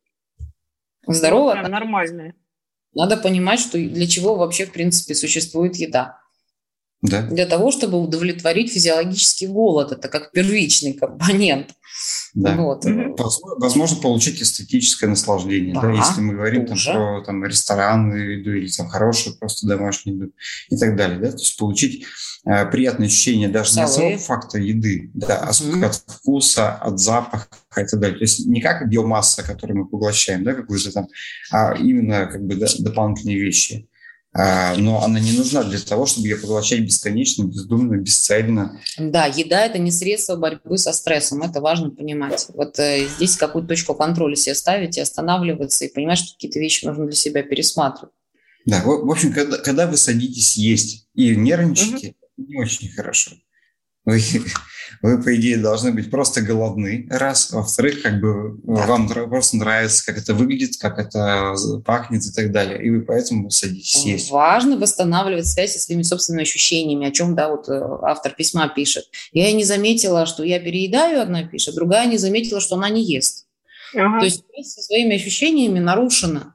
[1.07, 1.68] Здоровые?
[1.68, 2.34] нормальные.
[2.95, 6.21] Надо понимать, что для чего вообще, в принципе, существует еда.
[7.03, 7.22] Да.
[7.22, 9.90] Для того, чтобы удовлетворить физиологический голод.
[9.90, 11.74] Это как первичный компонент.
[12.34, 12.55] Да.
[12.55, 12.86] Вот.
[13.59, 15.74] Возможно, получить эстетическое наслаждение.
[15.74, 20.16] Да, да, если мы говорим там, про там, ресторанную еду или там, хорошую просто домашнюю
[20.16, 20.32] еду
[20.70, 21.18] и так далее.
[21.18, 21.32] Да?
[21.32, 22.07] То есть получить
[22.46, 23.80] э, приятное ощущение даже Целые.
[23.80, 25.84] не от самого факта еды, да, а угу.
[25.84, 28.18] от вкуса, от запаха и так далее.
[28.18, 31.09] То есть не как биомасса, которую мы поглощаем, да, какую-то там,
[31.50, 33.88] а именно как бы да, дополнительные вещи.
[34.35, 38.80] А, но она не нужна для того, чтобы ее поглощать бесконечно, бездумно, бесцельно.
[38.97, 42.47] Да, еда– это не средство борьбы со стрессом, это важно понимать.
[42.55, 46.87] Вот э, здесь какую-то точку контроля себе ставить и останавливаться, и понимать, что какие-то вещи
[46.87, 48.14] нужно для себя пересматривать.
[48.64, 52.47] Да, в, в общем, когда, когда вы садитесь есть и нервничаете, угу.
[52.49, 53.33] не очень хорошо.
[54.07, 54.18] Вы,
[55.01, 57.51] вы, по идее, должны быть просто голодны, раз.
[57.51, 58.86] Во-вторых, как бы да.
[58.86, 62.84] вам просто нравится, как это выглядит, как это пахнет и так далее.
[62.84, 64.30] И вы поэтому садитесь есть.
[64.30, 69.07] Важно восстанавливать связь со своими собственными ощущениями, о чем, да, вот э, автор письма пишет.
[69.32, 73.47] Я не заметила, что я переедаю, одна пишет, другая не заметила, что она не ест.
[73.95, 74.20] Ага.
[74.20, 76.55] То есть связь со своими ощущениями нарушена.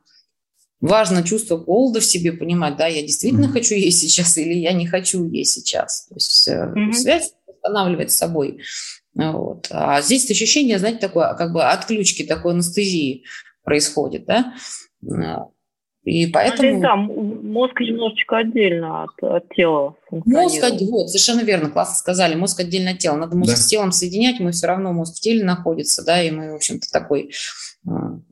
[0.79, 3.51] Важно чувство голода в себе понимать, да, я действительно mm-hmm.
[3.51, 6.05] хочу есть сейчас или я не хочу есть сейчас.
[6.07, 6.93] То есть mm-hmm.
[6.93, 7.31] связь
[7.67, 8.61] восстанавливать с собой.
[9.15, 9.67] Вот.
[9.71, 13.23] А здесь ощущение, знаете, такое, как бы отключки, такой анестезии
[13.63, 14.53] происходит, да.
[16.03, 16.81] И поэтому...
[16.81, 22.91] Да, мозг немножечко отдельно от, от тела Мозг, вот, совершенно верно, классно сказали, мозг отдельно
[22.91, 23.17] от тела.
[23.17, 23.57] Надо мозг да.
[23.57, 26.89] с телом соединять, мы все равно мозг в теле находится, да, и мы, в общем-то,
[26.91, 27.31] такой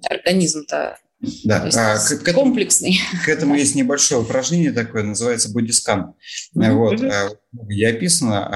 [0.09, 0.97] организм-то
[1.43, 2.99] да, а, к, к, комплексный.
[3.26, 6.13] К этому есть небольшое упражнение такое, называется бодискан.
[6.55, 6.73] Mm-hmm.
[6.73, 7.30] Вот, а,
[7.69, 8.47] я описано,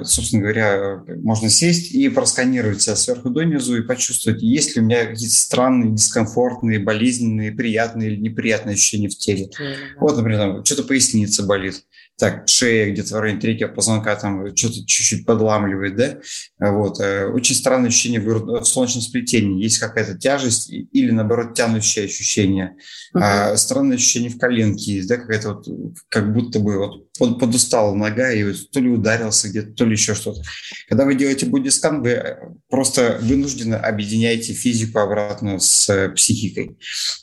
[0.00, 4.84] а, собственно говоря, можно сесть и просканировать себя сверху донизу и почувствовать, есть ли у
[4.84, 9.46] меня какие-то странные, дискомфортные, болезненные, приятные или неприятные ощущения в теле.
[9.46, 9.74] Mm-hmm.
[10.00, 11.84] Вот, например, там, что-то поясница болит
[12.16, 16.18] так, шея где-то в районе третьего позвонка там что-то чуть-чуть подламливает, да,
[16.58, 17.00] вот.
[17.00, 19.62] Э, очень странное ощущение в солнечном сплетении.
[19.62, 22.76] Есть какая-то тяжесть или, наоборот, тянущее ощущение.
[23.14, 23.20] Uh-huh.
[23.20, 25.68] А, странное ощущение в коленке есть, да, какая-то вот,
[26.08, 29.92] как будто бы вот под, подустала нога и вот то ли ударился где-то, то ли
[29.92, 30.42] еще что-то.
[30.88, 32.36] Когда вы делаете бодискан, вы э,
[32.68, 36.78] просто вынуждены объединяете физику обратно с э, психикой.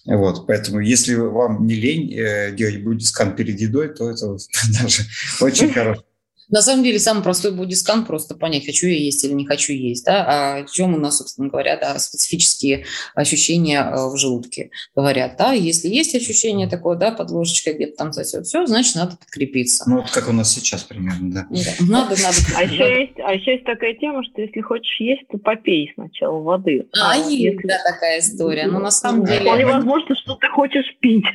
[0.06, 4.38] Вот, поэтому если вам не лень делать бодискан перед едой, то это
[4.82, 5.04] даже
[5.40, 6.04] очень хорошо.
[6.52, 10.06] На самом деле, самый простой бодискан просто понять, хочу я есть или не хочу есть.
[10.06, 10.26] Да?
[10.28, 12.86] А о чем у нас, собственно говоря, да, специфические
[13.16, 15.38] ощущения э, в желудке говорят.
[15.38, 15.54] Да?
[15.54, 19.90] Если есть ощущение такое, да, под ложечкой где-то там засет, все, значит, надо подкрепиться.
[19.90, 21.48] Ну, вот как у нас сейчас примерно, да.
[21.50, 21.72] да.
[21.80, 22.38] Надо, надо.
[22.56, 26.40] А еще, есть, а еще есть такая тема, что если хочешь есть, то попей сначала
[26.42, 26.88] воды.
[27.00, 27.68] А, а есть, если...
[27.68, 28.68] да, такая история.
[28.68, 29.42] Но на самом деле...
[29.42, 31.26] Вполне возможно, что ты хочешь пить.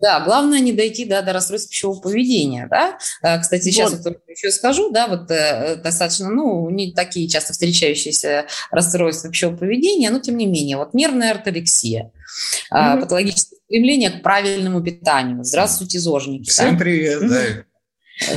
[0.00, 2.68] Да, главное не дойти да, до расстройства пищевого поведения.
[2.70, 2.98] Да?
[3.22, 4.04] А, кстати, сейчас вот.
[4.04, 10.08] вот еще скажу, да, вот э, достаточно, ну, не такие часто встречающиеся расстройства пищевого поведения,
[10.08, 12.12] но тем не менее, вот нервная орторексия,
[12.72, 13.00] mm-hmm.
[13.00, 15.44] патологическое стремление к правильному питанию.
[15.44, 16.48] Здравствуйте, зожники.
[16.48, 16.78] Всем да?
[16.78, 17.28] привет, mm-hmm.
[17.28, 17.64] да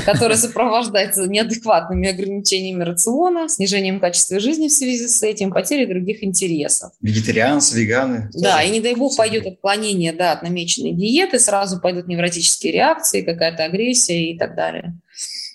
[0.04, 6.90] которая сопровождается неадекватными ограничениями рациона, снижением качества жизни в связи с этим, потерей других интересов.
[7.00, 8.28] Вегетарианцы, веганы.
[8.34, 13.22] Да, и не дай бог пойдет отклонение да, от намеченной диеты, сразу пойдут невротические реакции,
[13.22, 14.98] какая-то агрессия и так далее.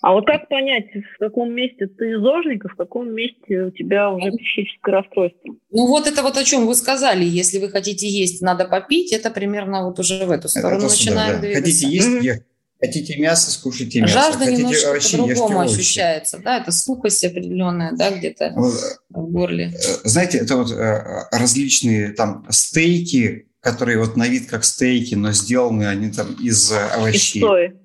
[0.04, 4.12] А вот как понять, в каком месте ты зожник, а в каком месте у тебя
[4.12, 5.56] уже психическое расстройство?
[5.72, 7.24] Ну вот это вот о чем вы сказали.
[7.24, 11.36] Если вы хотите есть, надо попить, это примерно вот уже в эту сторону это начинаем
[11.36, 11.39] сюда, да.
[11.39, 11.62] двигаться.
[11.62, 12.43] Хотите есть, mm-hmm.
[12.82, 14.14] Хотите мясо, скушайте мясо.
[14.14, 18.74] Жажда Хотите немножко овощи, по-другому ощущается, да, это сухость определенная, да, где-то вот,
[19.10, 19.72] в горле.
[19.74, 25.32] Э, знаете, это вот э, различные там стейки, которые вот на вид как стейки, но
[25.32, 27.41] сделаны они там из овощей.
[27.41, 27.82] Из сои.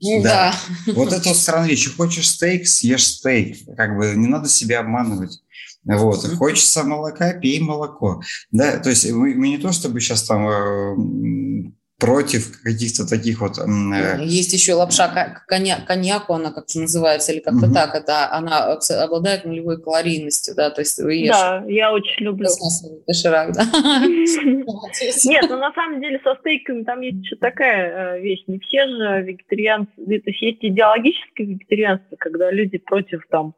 [0.00, 0.54] Да.
[0.86, 0.92] да.
[0.92, 1.94] Вот это вот странная вещь.
[1.94, 3.58] Хочешь стейк, съешь стейк.
[3.76, 5.40] Как бы не надо себя обманывать.
[5.84, 6.26] Вот.
[6.36, 8.22] Хочется молока, пей молоко.
[8.50, 13.58] Да, то есть мы, мы не то, чтобы сейчас там э, против каких-то таких вот...
[13.58, 17.74] Э, Есть еще лапша коня, коньяку, она как-то называется, или как-то угу.
[17.74, 21.30] так, это она обладает нулевой калорийностью, да, то есть вы ешь...
[21.30, 22.48] Да, я очень люблю.
[23.06, 23.64] Доширак, да.
[25.24, 28.86] Нет, ну на самом деле со стейками там есть еще такая э, вещь, не все
[28.86, 33.54] же вегетарианцы, то есть есть идеологическое вегетарианство, когда люди против там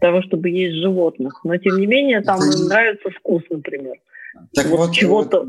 [0.00, 3.96] того, чтобы есть животных, но тем не менее там им нравится вкус, например.
[4.54, 5.48] Так вот, вот чего-то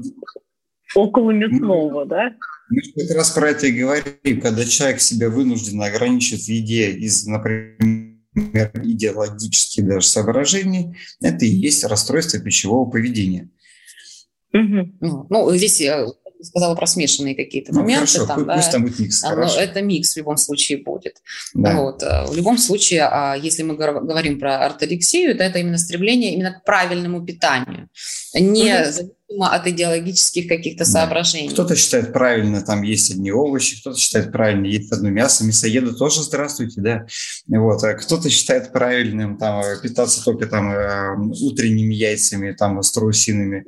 [0.95, 2.31] около мясного, да?
[2.69, 7.25] Мы как раз про это и говорим, когда человек себя вынужден ограничивать в еде из,
[7.25, 13.49] например, идеологических даже соображений, это и есть расстройство пищевого поведения.
[14.53, 15.27] Угу.
[15.29, 16.07] Ну, здесь я
[16.41, 18.19] сказала про смешанные какие-то ну, моменты.
[18.19, 19.21] Хорошо, там, пусть да, там будет микс.
[19.21, 21.17] Там, это микс в любом случае будет.
[21.53, 21.81] Да.
[21.81, 22.03] Вот.
[22.03, 26.51] Э, в любом случае, а если мы говорим про орторексию, то это именно стремление именно
[26.51, 27.89] к правильному питанию.
[28.33, 30.91] Не угу от идеологических каких-то да.
[30.91, 31.49] соображений.
[31.49, 36.23] Кто-то считает правильно там есть одни овощи, кто-то считает правильно есть одно мясо, мясоеды тоже
[36.23, 37.05] здравствуйте, да.
[37.47, 37.83] Вот.
[37.83, 43.65] А кто-то считает правильным там питаться только там э, утренними яйцами, там страусиными.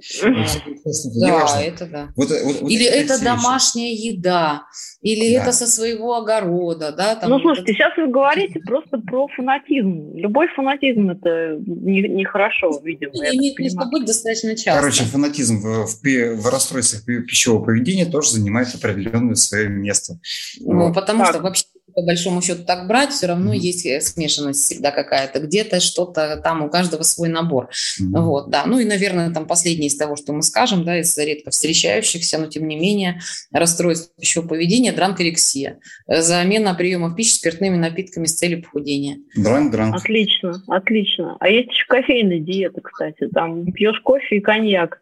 [1.16, 2.10] Да, это да.
[2.16, 4.64] Вот, вот, вот Или это домашняя еда,
[5.02, 5.44] или да.
[5.44, 7.16] это со своего огорода, да?
[7.16, 7.78] Там ну, слушайте, это...
[7.78, 10.14] сейчас вы говорите просто про фанатизм.
[10.16, 13.14] Любой фанатизм это нехорошо, не видимо.
[13.14, 14.80] Не, не, не быть достаточно часто.
[14.80, 20.20] Короче, фанатизм в, в, в расстройствах пищевого поведения тоже занимает определенное свое место.
[20.60, 20.96] Ну, вот.
[20.96, 21.34] потому так.
[21.34, 21.66] что вообще
[22.00, 23.58] по большому счету так брать, все равно mm-hmm.
[23.58, 25.40] есть э, смешанность всегда какая-то.
[25.40, 27.66] Где-то что-то там у каждого свой набор.
[27.66, 28.22] Mm-hmm.
[28.22, 28.66] Вот, да.
[28.66, 32.48] Ну и, наверное, там последнее из того, что мы скажем, да, из редко встречающихся, но
[32.48, 33.20] тем не менее,
[33.52, 35.80] расстройство пищевого поведения, дранкорексия.
[36.08, 39.18] Э, замена приемов пищи спиртными напитками с целью похудения.
[39.36, 39.96] Дранк, дранк.
[39.96, 41.38] Отлично, отлично.
[41.40, 43.28] А есть еще кофейная диета, кстати.
[43.34, 45.00] Там пьешь кофе и коньяк.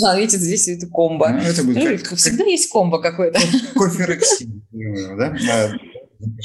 [0.00, 1.28] Да, видите, здесь это комбо.
[1.28, 3.38] Ну, это будет ну, как, всегда есть комбо какой-то.
[3.74, 5.36] Кофе Рекси, да?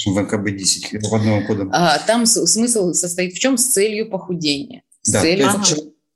[0.05, 1.70] в НКБ-10 в одном кодом.
[1.74, 3.57] А, там смысл состоит в чем?
[3.57, 4.84] С целью похудения.
[5.01, 5.47] С да, целью...
[5.47, 5.64] Ага.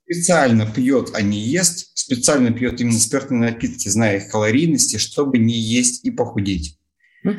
[0.04, 5.54] специально пьет, а не ест, специально пьет именно спиртные напитки, зная их калорийности, чтобы не
[5.54, 6.78] есть и похудеть.
[7.24, 7.32] Ну,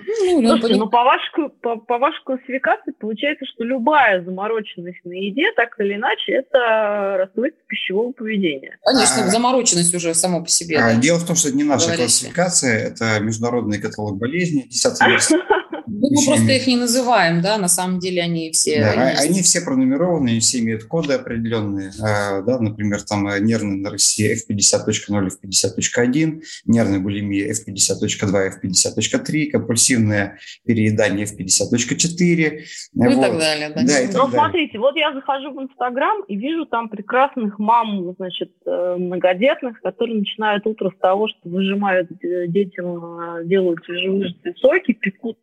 [0.58, 5.80] Слушайте, ну по вашей, по, по вашей классификации получается, что любая замороченность на еде, так
[5.80, 8.80] или иначе, это расстройство пищевого поведения.
[8.84, 10.80] Конечно, а, замороченность уже само по себе.
[10.80, 11.00] А, да?
[11.00, 12.04] Дело в том, что это не наша Говорите.
[12.06, 15.38] классификация, это международный каталог болезней, 10 версия.
[16.10, 18.82] Ну, мы просто их не называем, да, на самом деле они все...
[18.82, 23.76] Да, они, они все пронумерованы, все имеют коды определенные, а, да, например, там э, нервная
[23.76, 32.60] анорексия F50.0, F50.1, нервная булимия F50.2, F50.3, компульсивное переедание F50.4.
[32.94, 33.18] Ну вот.
[33.18, 33.84] и так далее, да.
[33.84, 34.40] да и так Но далее.
[34.40, 40.20] смотрите, вот я захожу в Инстаграм и вижу там прекрасных мам, значит, э, многодетных, которые
[40.20, 45.38] начинают утро с того, что выжимают э, детям, делают свежевыжатые соки, пекут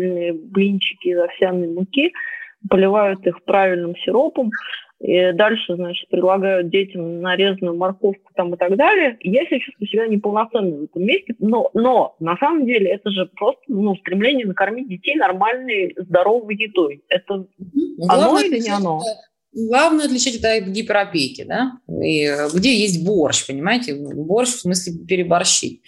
[0.00, 2.12] правильные блинчики из овсяной муки,
[2.68, 4.50] поливают их правильным сиропом,
[5.00, 9.16] и дальше, значит, предлагают детям нарезанную морковку там и так далее.
[9.20, 13.24] Я себя чувствую себя неполноценной в этом месте, но, но на самом деле это же
[13.34, 17.02] просто ну, стремление накормить детей нормальной, здоровой едой.
[17.08, 19.00] Это ну, оно или не оно?
[19.52, 25.82] Главное отличать это от гиперопеки, да, и где есть борщ, понимаете, борщ в смысле переборщить.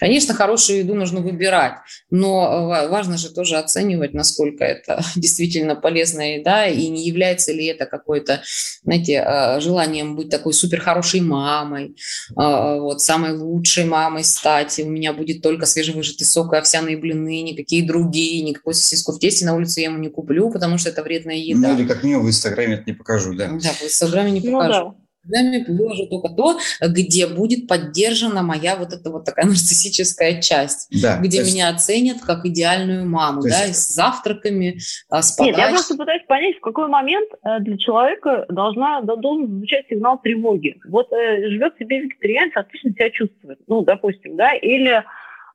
[0.00, 1.74] Конечно, хорошую еду нужно выбирать,
[2.10, 7.86] но важно же тоже оценивать, насколько это действительно полезная еда, и не является ли это
[7.86, 8.42] какой-то,
[8.82, 11.96] знаете, а, желанием быть такой супер хорошей мамой,
[12.34, 17.86] вот, самой лучшей мамой стать, у меня будет только свежевыжатый сок и овсяные блины, никакие
[17.86, 21.36] другие, никакой сосиску в тесте на улицу я ему не куплю, потому что это вредная
[21.36, 21.68] еда.
[21.68, 23.48] Ну или как минимум в Инстаграме это не покажу, да.
[23.48, 24.84] Да, в Инстаграме не покажу.
[24.84, 25.04] Ну, да.
[25.24, 31.18] Инстаграме выложу только то, где будет поддержана моя вот эта вот такая нарциссическая часть, да,
[31.18, 31.52] где есть...
[31.52, 33.58] меня оценят как идеальную маму, есть...
[33.58, 34.78] да, с завтраками,
[35.08, 35.56] а, с подачей.
[35.56, 40.20] Нет, я просто пытаюсь понять, в какой момент э, для человека должна, должен звучать сигнал
[40.20, 40.76] тревоги.
[40.88, 45.04] Вот э, живет себе вегетарианец, отлично себя чувствует, ну, допустим, да, или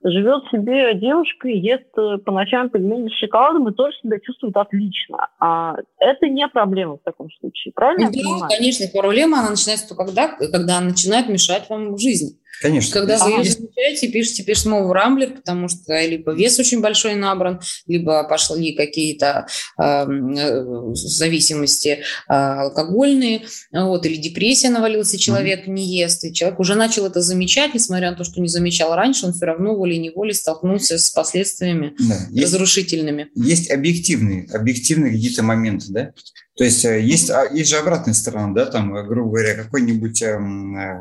[0.02, 4.56] живет себе девушка и ест э, по ночам пельмени с шоколадом и тоже себя чувствует
[4.56, 5.28] отлично.
[5.38, 8.10] А это не проблема в таком случае, правильно?
[8.10, 12.39] Да, конечно, проблема, она начинается только когда, когда она начинает мешать вам в жизни.
[12.60, 12.92] Конечно.
[12.92, 17.60] Когда вы ее замечаете, пишете письмо в Рамблер, потому что либо вес очень большой набран,
[17.86, 19.46] либо пошли какие-то
[19.78, 25.72] эм, э, зависимости э, алкогольные, вот, или депрессия навалилась, и человек mm-hmm.
[25.72, 29.26] не ест, и человек уже начал это замечать, несмотря на то, что не замечал раньше,
[29.26, 32.18] он все равно волей-неволей столкнулся с последствиями да.
[32.30, 33.28] есть, разрушительными.
[33.34, 36.12] Есть объективные, объективные какие-то моменты, да?
[36.56, 37.56] То есть э, есть, mm-hmm.
[37.56, 40.98] есть же обратная сторона, да, там, грубо говоря, какой-нибудь эм, э,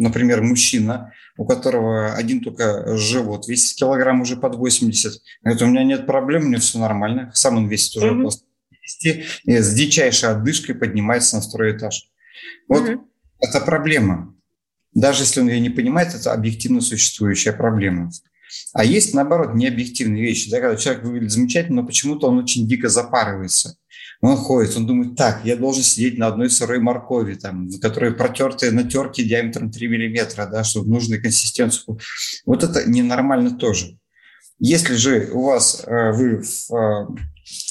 [0.00, 5.84] например, мужчина, у которого один только живот весит килограмм уже под 80, говорит, у меня
[5.84, 8.22] нет проблем, у меня все нормально, сам он весит уже mm-hmm.
[8.22, 8.46] после
[9.02, 12.10] 50, и с дичайшей отдышкой поднимается на второй этаж.
[12.68, 13.00] Вот mm-hmm.
[13.40, 14.34] это проблема.
[14.92, 18.10] Даже если он ее не понимает, это объективно существующая проблема.
[18.72, 20.50] А есть, наоборот, необъективные вещи.
[20.50, 23.76] Да, когда человек выглядит замечательно, но почему-то он очень дико запарывается.
[24.20, 28.70] Он ходит, он думает, так, я должен сидеть на одной сырой моркови, там, которая протертая
[28.70, 31.98] на терке диаметром 3 миллиметра, да, чтобы нужную консистенцию.
[32.44, 33.98] Вот это ненормально тоже.
[34.58, 37.06] Если же у вас, э, вы, э,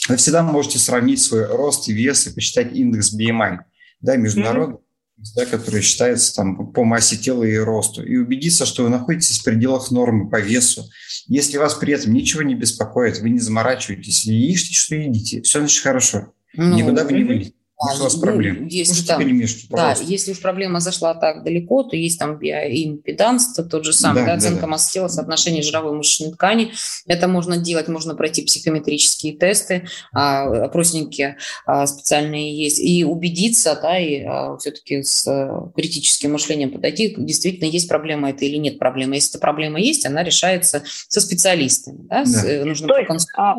[0.10, 3.60] вы всегда можете сравнить свой рост и вес и посчитать индекс BMI,
[4.02, 5.26] да, международный, mm-hmm.
[5.36, 9.44] да, который считается там по массе тела и росту, и убедиться, что вы находитесь в
[9.44, 10.90] пределах нормы по весу,
[11.28, 15.84] если вас при этом ничего не беспокоит, вы не заморачиваетесь, ешьте, что едите, все значит
[15.84, 16.34] хорошо.
[16.54, 17.56] Ну, Никуда вы не выйдете.
[17.82, 18.68] Может, у вас проблем.
[18.68, 19.22] Если, там,
[19.70, 24.24] да, если уж проблема зашла так далеко, то есть там биоимпеданс, то тот же самый,
[24.24, 26.74] да, да, оценка да, массы тела, соотношение жировой мышечной ткани.
[27.08, 33.98] Это можно делать, можно пройти психометрические тесты, а, опросники а, специальные есть, и убедиться, да,
[33.98, 39.16] и а, все-таки с а, критическим мышлением подойти, действительно есть проблема это или нет проблемы.
[39.16, 42.00] Если эта проблема есть, она решается со специалистами.
[42.10, 42.26] Да, да.
[42.26, 43.56] С, э, нужно то есть, а,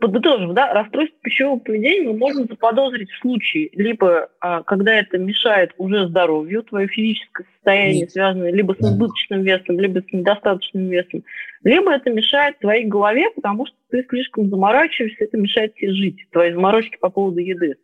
[0.00, 6.08] подытожим, да, расстройство пищевого поведения можно заподозрить в случае, либо а, когда это мешает уже
[6.08, 8.12] здоровью, твое физическое состояние, Нет.
[8.12, 11.24] связанное либо с избыточным весом, либо с недостаточным весом,
[11.62, 16.52] либо это мешает твоей голове, потому что ты слишком заморачиваешься, это мешает тебе жить, твои
[16.52, 17.76] заморочки по поводу еды.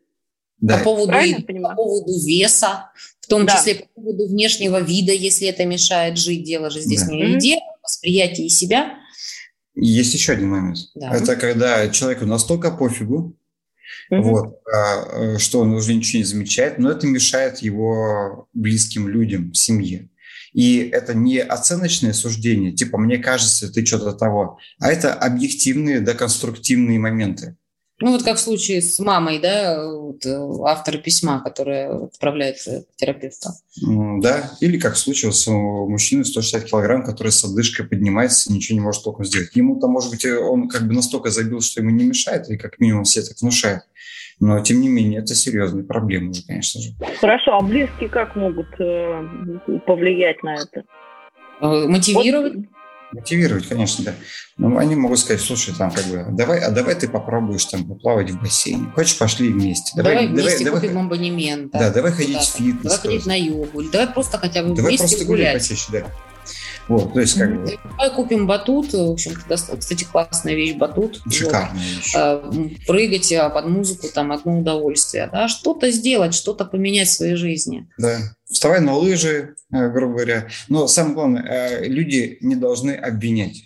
[0.58, 0.78] Да.
[0.78, 3.52] По, поводу, по поводу веса, в том да.
[3.52, 7.12] числе по поводу внешнего вида, если это мешает жить, дело же здесь да.
[7.12, 8.94] не в еде, а восприятии себя.
[9.74, 10.78] Есть еще один момент.
[10.94, 11.14] Да.
[11.14, 13.36] Это когда человеку настолько пофигу,
[14.11, 14.20] Mm-hmm.
[14.22, 19.53] Вот, а, э, что он уже ничего не замечает, но это мешает его близким людям,
[19.55, 20.09] семье.
[20.53, 26.14] И это не оценочное суждение, типа «мне кажется, ты что-то того», а это объективные, да,
[26.14, 27.57] конструктивные моменты.
[27.99, 32.59] Ну, вот как в случае с мамой, да, вот, э, автора письма, которая отправляет
[32.97, 33.53] терапевта.
[33.82, 38.84] Да, или как в случае с мужчиной 160 килограмм, который с отдышкой поднимается, ничего не
[38.84, 39.55] может толком сделать.
[39.55, 43.05] Ему-то, может быть, он как бы настолько забил, что ему не мешает, или как минимум
[43.05, 43.84] все так внушают.
[44.40, 46.90] Но, тем не менее, это серьезные проблемы уже, конечно же.
[47.20, 50.84] Хорошо, а близкие как могут э, повлиять на это?
[51.62, 52.57] Э, мотивировать?
[52.57, 52.66] Вот
[53.12, 54.14] Мотивировать, конечно, да.
[54.57, 58.30] Но они могут сказать, слушай, там как бы, давай, а давай ты попробуешь там поплавать
[58.30, 58.90] в бассейне.
[58.94, 59.92] Хочешь, пошли вместе.
[59.96, 61.72] Давай, давай вместе давай, купим давай, абонемент.
[61.72, 62.82] Да, давай ходить в фитнес.
[62.82, 63.82] Давай ходить на йогу.
[63.84, 65.54] Давай просто хотя бы давай вместе просто гулять.
[65.54, 66.07] Посечь, да.
[66.89, 67.78] Вот, то есть как бы...
[67.82, 71.20] Давай купим батут, в общем, кстати, классная вещь батут.
[71.30, 71.82] Шикарная вот.
[71.82, 72.14] вещь.
[72.14, 72.51] А,
[72.87, 77.89] прыгать а, под музыку, там, одно удовольствие, да, что-то сделать, что-то поменять в своей жизни.
[77.99, 78.18] Да,
[78.51, 80.49] вставай на лыжи, э, грубо говоря.
[80.68, 83.64] Но самое главное, э, люди не должны обвинять.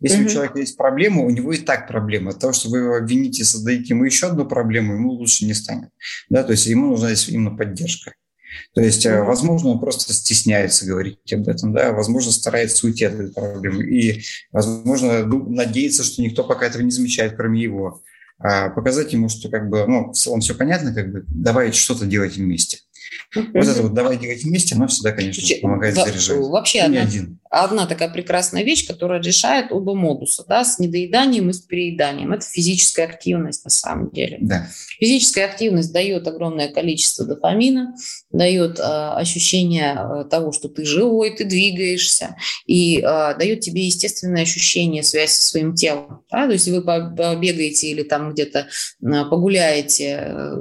[0.00, 0.26] Если mm-hmm.
[0.26, 2.30] у человека есть проблема, у него и так проблема.
[2.30, 5.90] От того, что вы его обвините, создаете ему еще одну проблему, ему лучше не станет.
[6.30, 8.14] Да, то есть ему нужна именно поддержка.
[8.74, 9.24] То есть, mm-hmm.
[9.24, 13.84] возможно, он просто стесняется говорить об этом, да, возможно, старается уйти от этой проблемы.
[13.84, 18.02] И, возможно, надеется, что никто пока этого не замечает, кроме его.
[18.38, 22.06] а показать ему, что как бы, ну, в целом все понятно, как бы, давай что-то
[22.06, 22.78] делать вместе.
[23.34, 26.38] Вот это вот давай делать вместе, но всегда, конечно, Слушай, помогает заряжать.
[26.38, 27.38] Вообще одна, один.
[27.50, 32.32] одна такая прекрасная вещь, которая решает оба модуса, да, с недоеданием и с перееданием.
[32.32, 34.38] Это физическая активность на самом деле.
[34.40, 34.68] Да.
[35.00, 37.94] Физическая активность дает огромное количество дофамина,
[38.30, 42.36] дает э, ощущение э, того, что ты живой, ты двигаешься,
[42.66, 46.22] и э, дает тебе естественное ощущение связи со своим телом.
[46.30, 46.46] Да?
[46.46, 48.68] То есть вы побегаете или там где-то
[49.00, 50.56] погуляете э,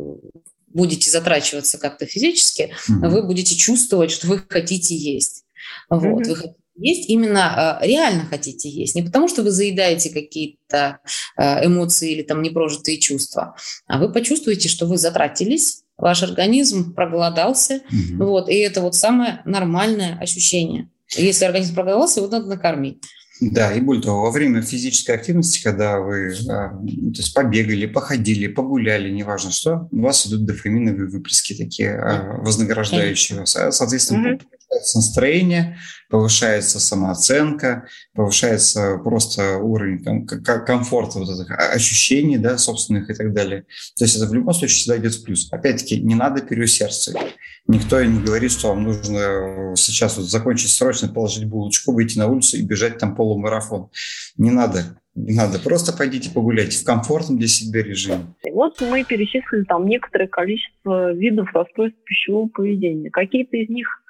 [0.73, 3.09] будете затрачиваться как-то физически, mm-hmm.
[3.09, 5.45] вы будете чувствовать, что вы хотите есть.
[5.89, 6.29] Вот, mm-hmm.
[6.29, 10.99] вы хотите есть именно э, реально хотите есть, не потому что вы заедаете какие-то
[11.37, 13.55] э, эмоции или там непрожитые чувства,
[13.85, 18.25] а вы почувствуете, что вы затратились, ваш организм проголодался, mm-hmm.
[18.25, 20.89] вот, и это вот самое нормальное ощущение.
[21.15, 23.03] Если организм проголодался, его надо накормить.
[23.51, 28.47] Да, и более того, во время физической активности, когда вы а, то есть побегали, походили,
[28.47, 33.57] погуляли, неважно что, у вас идут дофаминовые выплески такие а, вознаграждающие вас.
[33.71, 34.39] Соответственно,
[34.73, 35.77] повышается настроение,
[36.09, 43.65] повышается самооценка, повышается просто уровень там, комфорта, вот этих ощущений да, собственных и так далее.
[43.97, 45.51] То есть это в любом случае всегда идет в плюс.
[45.51, 47.35] Опять-таки, не надо переусердствовать.
[47.67, 52.57] Никто не говорит, что вам нужно сейчас вот закончить срочно, положить булочку, выйти на улицу
[52.57, 53.89] и бежать там полумарафон.
[54.37, 54.97] Не надо.
[55.15, 58.33] Не надо, просто пойдите погуляйте в комфортном для себя режиме.
[58.51, 63.11] Вот мы перечислили там некоторое количество видов расстройств пищевого поведения.
[63.11, 64.02] Какие-то из них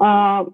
[0.00, 0.46] а,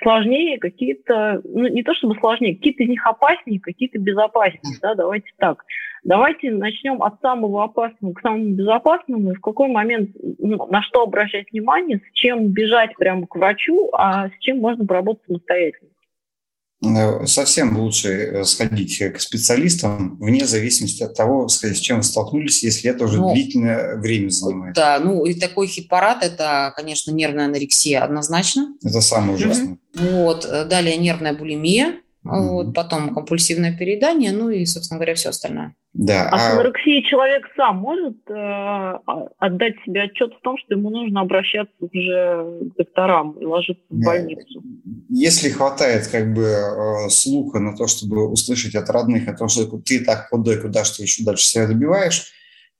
[0.00, 5.30] сложнее, какие-то, ну не то чтобы сложнее, какие-то из них опаснее, какие-то безопаснее, да, давайте
[5.38, 5.64] так.
[6.04, 11.02] Давайте начнем от самого опасного к самому безопасному, и в какой момент, ну, на что
[11.02, 15.91] обращать внимание, с чем бежать прямо к врачу, а с чем можно поработать самостоятельно.
[16.82, 22.62] Э, совсем лучше э, сходить к специалистам, вне зависимости от того, с чем вы столкнулись,
[22.64, 24.74] если это уже ну, длительное время занимает.
[24.74, 28.74] Да, ну и такой хит-парад– это, конечно, нервная анорексия однозначно.
[28.82, 29.78] Это самое ужасное.
[29.94, 32.48] Вот, э, далее нервная булимия, mm-hmm.
[32.48, 35.74] вот, потом компульсивное переедание, ну и, собственно говоря, все остальное.
[35.94, 36.30] Да.
[36.30, 39.00] А, а с анорексией человек сам может э, а,
[39.38, 44.02] отдать себе отчет в том, что ему нужно обращаться уже к докторам и ложиться в
[44.02, 44.62] больницу?
[45.10, 49.66] Если хватает как бы э, слуха на то, чтобы услышать от родных о том, что
[49.80, 52.32] ты так худой, куда что еще дальше себя добиваешь,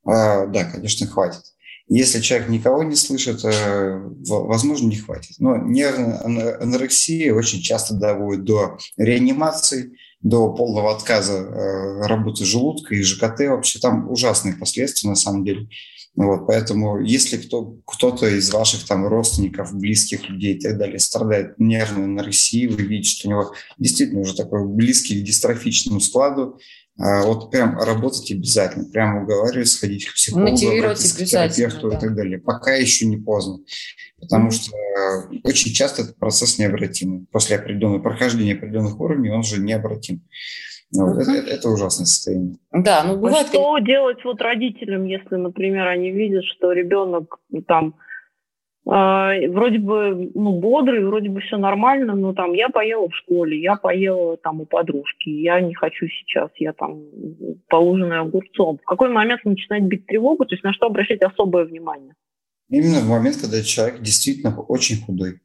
[0.06, 1.42] э, да, конечно, хватит.
[1.88, 5.36] Если человек никого не слышит, э, возможно, не хватит.
[5.38, 13.02] Но нервная анорексия очень часто доводит до реанимации, до полного отказа э, работы желудка и
[13.02, 13.40] ЖКТ.
[13.48, 15.68] Вообще там ужасные последствия на самом деле.
[16.14, 21.58] Вот, поэтому если кто, кто-то из ваших там родственников, близких людей и так далее страдает
[21.58, 26.58] нервной анорексией, вы видите, что у него действительно уже такой близкий к дистрофичному складу,
[26.98, 31.96] а, вот прям работать обязательно, прям уговаривать, сходить к психологу, обратиться к терапевту да.
[31.96, 32.38] и так далее.
[32.38, 33.60] Пока еще не поздно,
[34.20, 34.52] потому mm-hmm.
[34.52, 37.26] что э, очень часто этот процесс необратимый.
[37.32, 40.22] После определенного прохождения определенных уровней он уже необратим.
[40.94, 41.32] Вот, mm-hmm.
[41.32, 42.58] это, это ужасное состояние.
[42.72, 43.46] Да, ну бывает.
[43.46, 47.94] А что делать вот родителям, если, например, они видят, что ребенок ну, там
[48.84, 53.76] вроде бы ну, бодрый, вроде бы все нормально, но там я поела в школе, я
[53.76, 57.02] поела там у подружки, я не хочу сейчас, я там
[57.68, 58.78] поужинаю огурцом.
[58.82, 62.14] В какой момент начинает бить тревогу, то есть на что обращать особое внимание?
[62.68, 65.40] Именно в момент, когда человек действительно очень худой.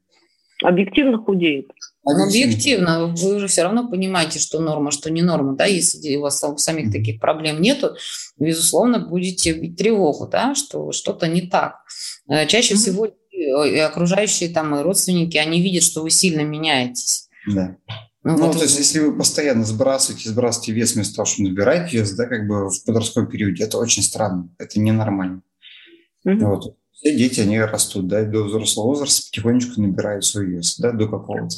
[0.63, 1.69] Объективно худеет.
[2.03, 6.43] Объективно, вы уже все равно понимаете, что норма, что не норма, да, если у вас
[6.57, 7.97] самих таких проблем нету,
[8.39, 11.81] безусловно, будете бить тревогу, да, что что-то не так.
[12.29, 12.77] Э, чаще mm-hmm.
[12.77, 13.07] всего
[13.37, 17.29] и окружающие там и родственники, они видят, что вы сильно меняетесь.
[17.47, 17.77] Да.
[18.23, 21.93] Ну, ну вот то есть, если вы постоянно сбрасываете, сбрасываете вес вместо того, чтобы набирать
[21.93, 25.43] вес, да, как бы в подростковом периоде, это очень странно, это ненормально.
[26.27, 26.39] Mm-hmm.
[26.39, 26.75] Вот.
[26.91, 31.55] Все дети, они растут, да, до взрослого возраста потихонечку набирают свой вес, да, до какого-то.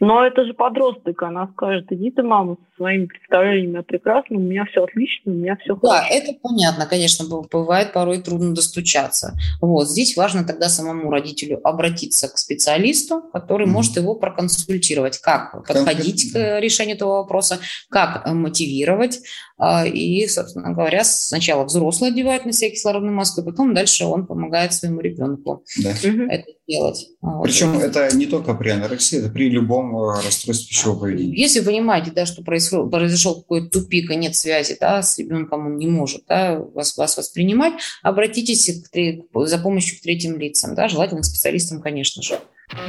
[0.00, 4.64] Но это же подросток, она скажет, иди ты, мама, своими представлениями о прекрасном, у меня
[4.66, 5.94] все отлично, у меня все хорошо.
[5.94, 9.34] Да, это понятно, конечно, бывает порой трудно достучаться.
[9.60, 13.70] Вот, здесь важно тогда самому родителю обратиться к специалисту, который mm-hmm.
[13.70, 17.58] может его проконсультировать, как подходить к решению этого вопроса,
[17.90, 19.20] как мотивировать,
[19.56, 24.26] а, и, собственно говоря, сначала взрослый одевает на себя кислородную маску, и потом дальше он
[24.26, 25.90] помогает своему ребенку да.
[26.28, 27.06] это делать.
[27.42, 27.82] Причем вот.
[27.82, 31.36] это не только при анорексии, это при любом э, расстройстве пищевого поведения.
[31.36, 35.66] Если вы понимаете, да, что произошел, произошел какой-то тупик, и нет связи да, с ребенком,
[35.66, 40.88] он не может да, вас, вас воспринимать, обратитесь к, за помощью к третьим лицам, да,
[40.88, 42.40] желательно специалистам, конечно же.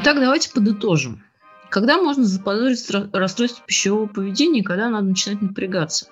[0.04, 1.24] Так, давайте подытожим.
[1.70, 6.08] Когда можно заподозрить расстройство пищевого поведения когда надо начинать напрягаться?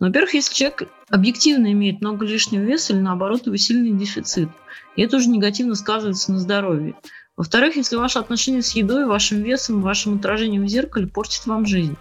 [0.00, 4.48] Но, во-первых, если человек объективно имеет много лишнего веса или, наоборот, его сильный дефицит,
[4.96, 6.94] и это уже негативно сказывается на здоровье.
[7.36, 11.96] Во-вторых, если ваши отношения с едой, вашим весом, вашим отражением в зеркале портят вам жизнь.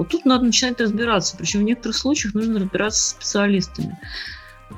[0.00, 1.36] Вот тут надо начинать разбираться.
[1.36, 3.98] Причем в некоторых случаях нужно разбираться с специалистами.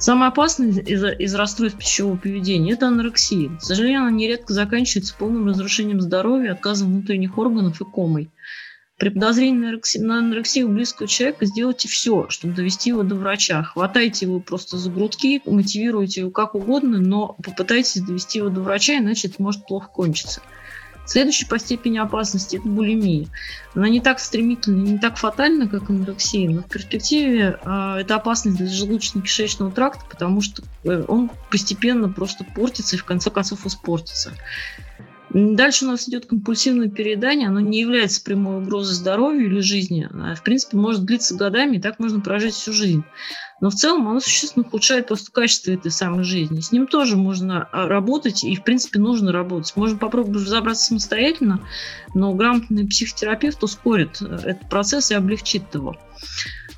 [0.00, 3.56] Самое опасное из, из расстройств пищевого поведения– это анорексия.
[3.56, 8.30] К сожалению, она нередко заканчивается полным разрушением здоровья, отказом внутренних органов и комой.
[8.98, 13.62] При подозрении на анорексию, на анорексию близкого человека сделайте все, чтобы довести его до врача.
[13.62, 18.98] Хватайте его просто за грудки, мотивируйте его как угодно, но попытайтесь довести его до врача,
[18.98, 20.42] иначе это может плохо кончиться.
[21.12, 23.28] Следующий по степени опасности– это булимия.
[23.74, 28.56] Она не так стремительна, не так фатальна, как анорексия, но в перспективе э, это опасность
[28.56, 34.32] для желудочно-кишечного тракта, потому что э, он постепенно просто портится и в конце концов испортится.
[35.34, 37.48] Дальше у нас идет компульсивное переедание.
[37.48, 40.08] Оно не является прямой угрозой здоровью или жизни.
[40.12, 43.02] А, в принципе, может длиться годами, и так можно прожить всю жизнь.
[43.60, 46.60] Но в целом оно существенно ухудшает просто качество этой самой жизни.
[46.60, 49.74] С ним тоже можно а, работать, и, в принципе, нужно работать.
[49.74, 51.60] Можно попробовать разобраться самостоятельно,
[52.14, 55.96] но грамотный психотерапевт ускорит э, этот процесс и облегчит его.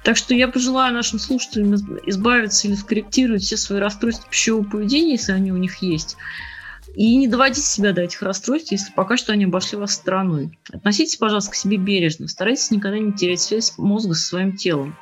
[0.04, 1.74] Так что я пожелаю нашим слушателям
[2.06, 6.16] избавиться или скорректировать все свои расстройства пищевого поведения, если они у них есть,
[6.94, 10.58] и не доводите себя до этих расстройств, если пока что они обошли вас стороной.
[10.72, 12.28] Относитесь, пожалуйста, к себе бережно.
[12.28, 14.96] Старайтесь никогда не терять связь мозга со своим телом.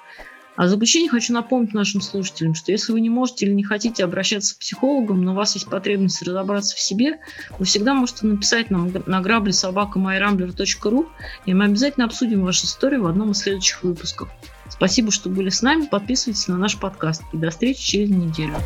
[0.55, 4.05] А в заключение хочу напомнить нашим слушателям, что если вы не можете или не хотите
[4.05, 7.21] обращаться к психологам, но у вас есть потребность разобраться в себе,
[7.59, 11.07] вы всегда можете написать нам на грабли собака.myrambler.ru,
[11.47, 14.29] и мы обязательно обсудим вашу историю в одном из следующих выпусков.
[14.69, 15.87] Спасибо, что были с нами.
[15.87, 17.23] Подписывайтесь на наш подкаст.
[17.33, 18.57] И до встречи через неделю.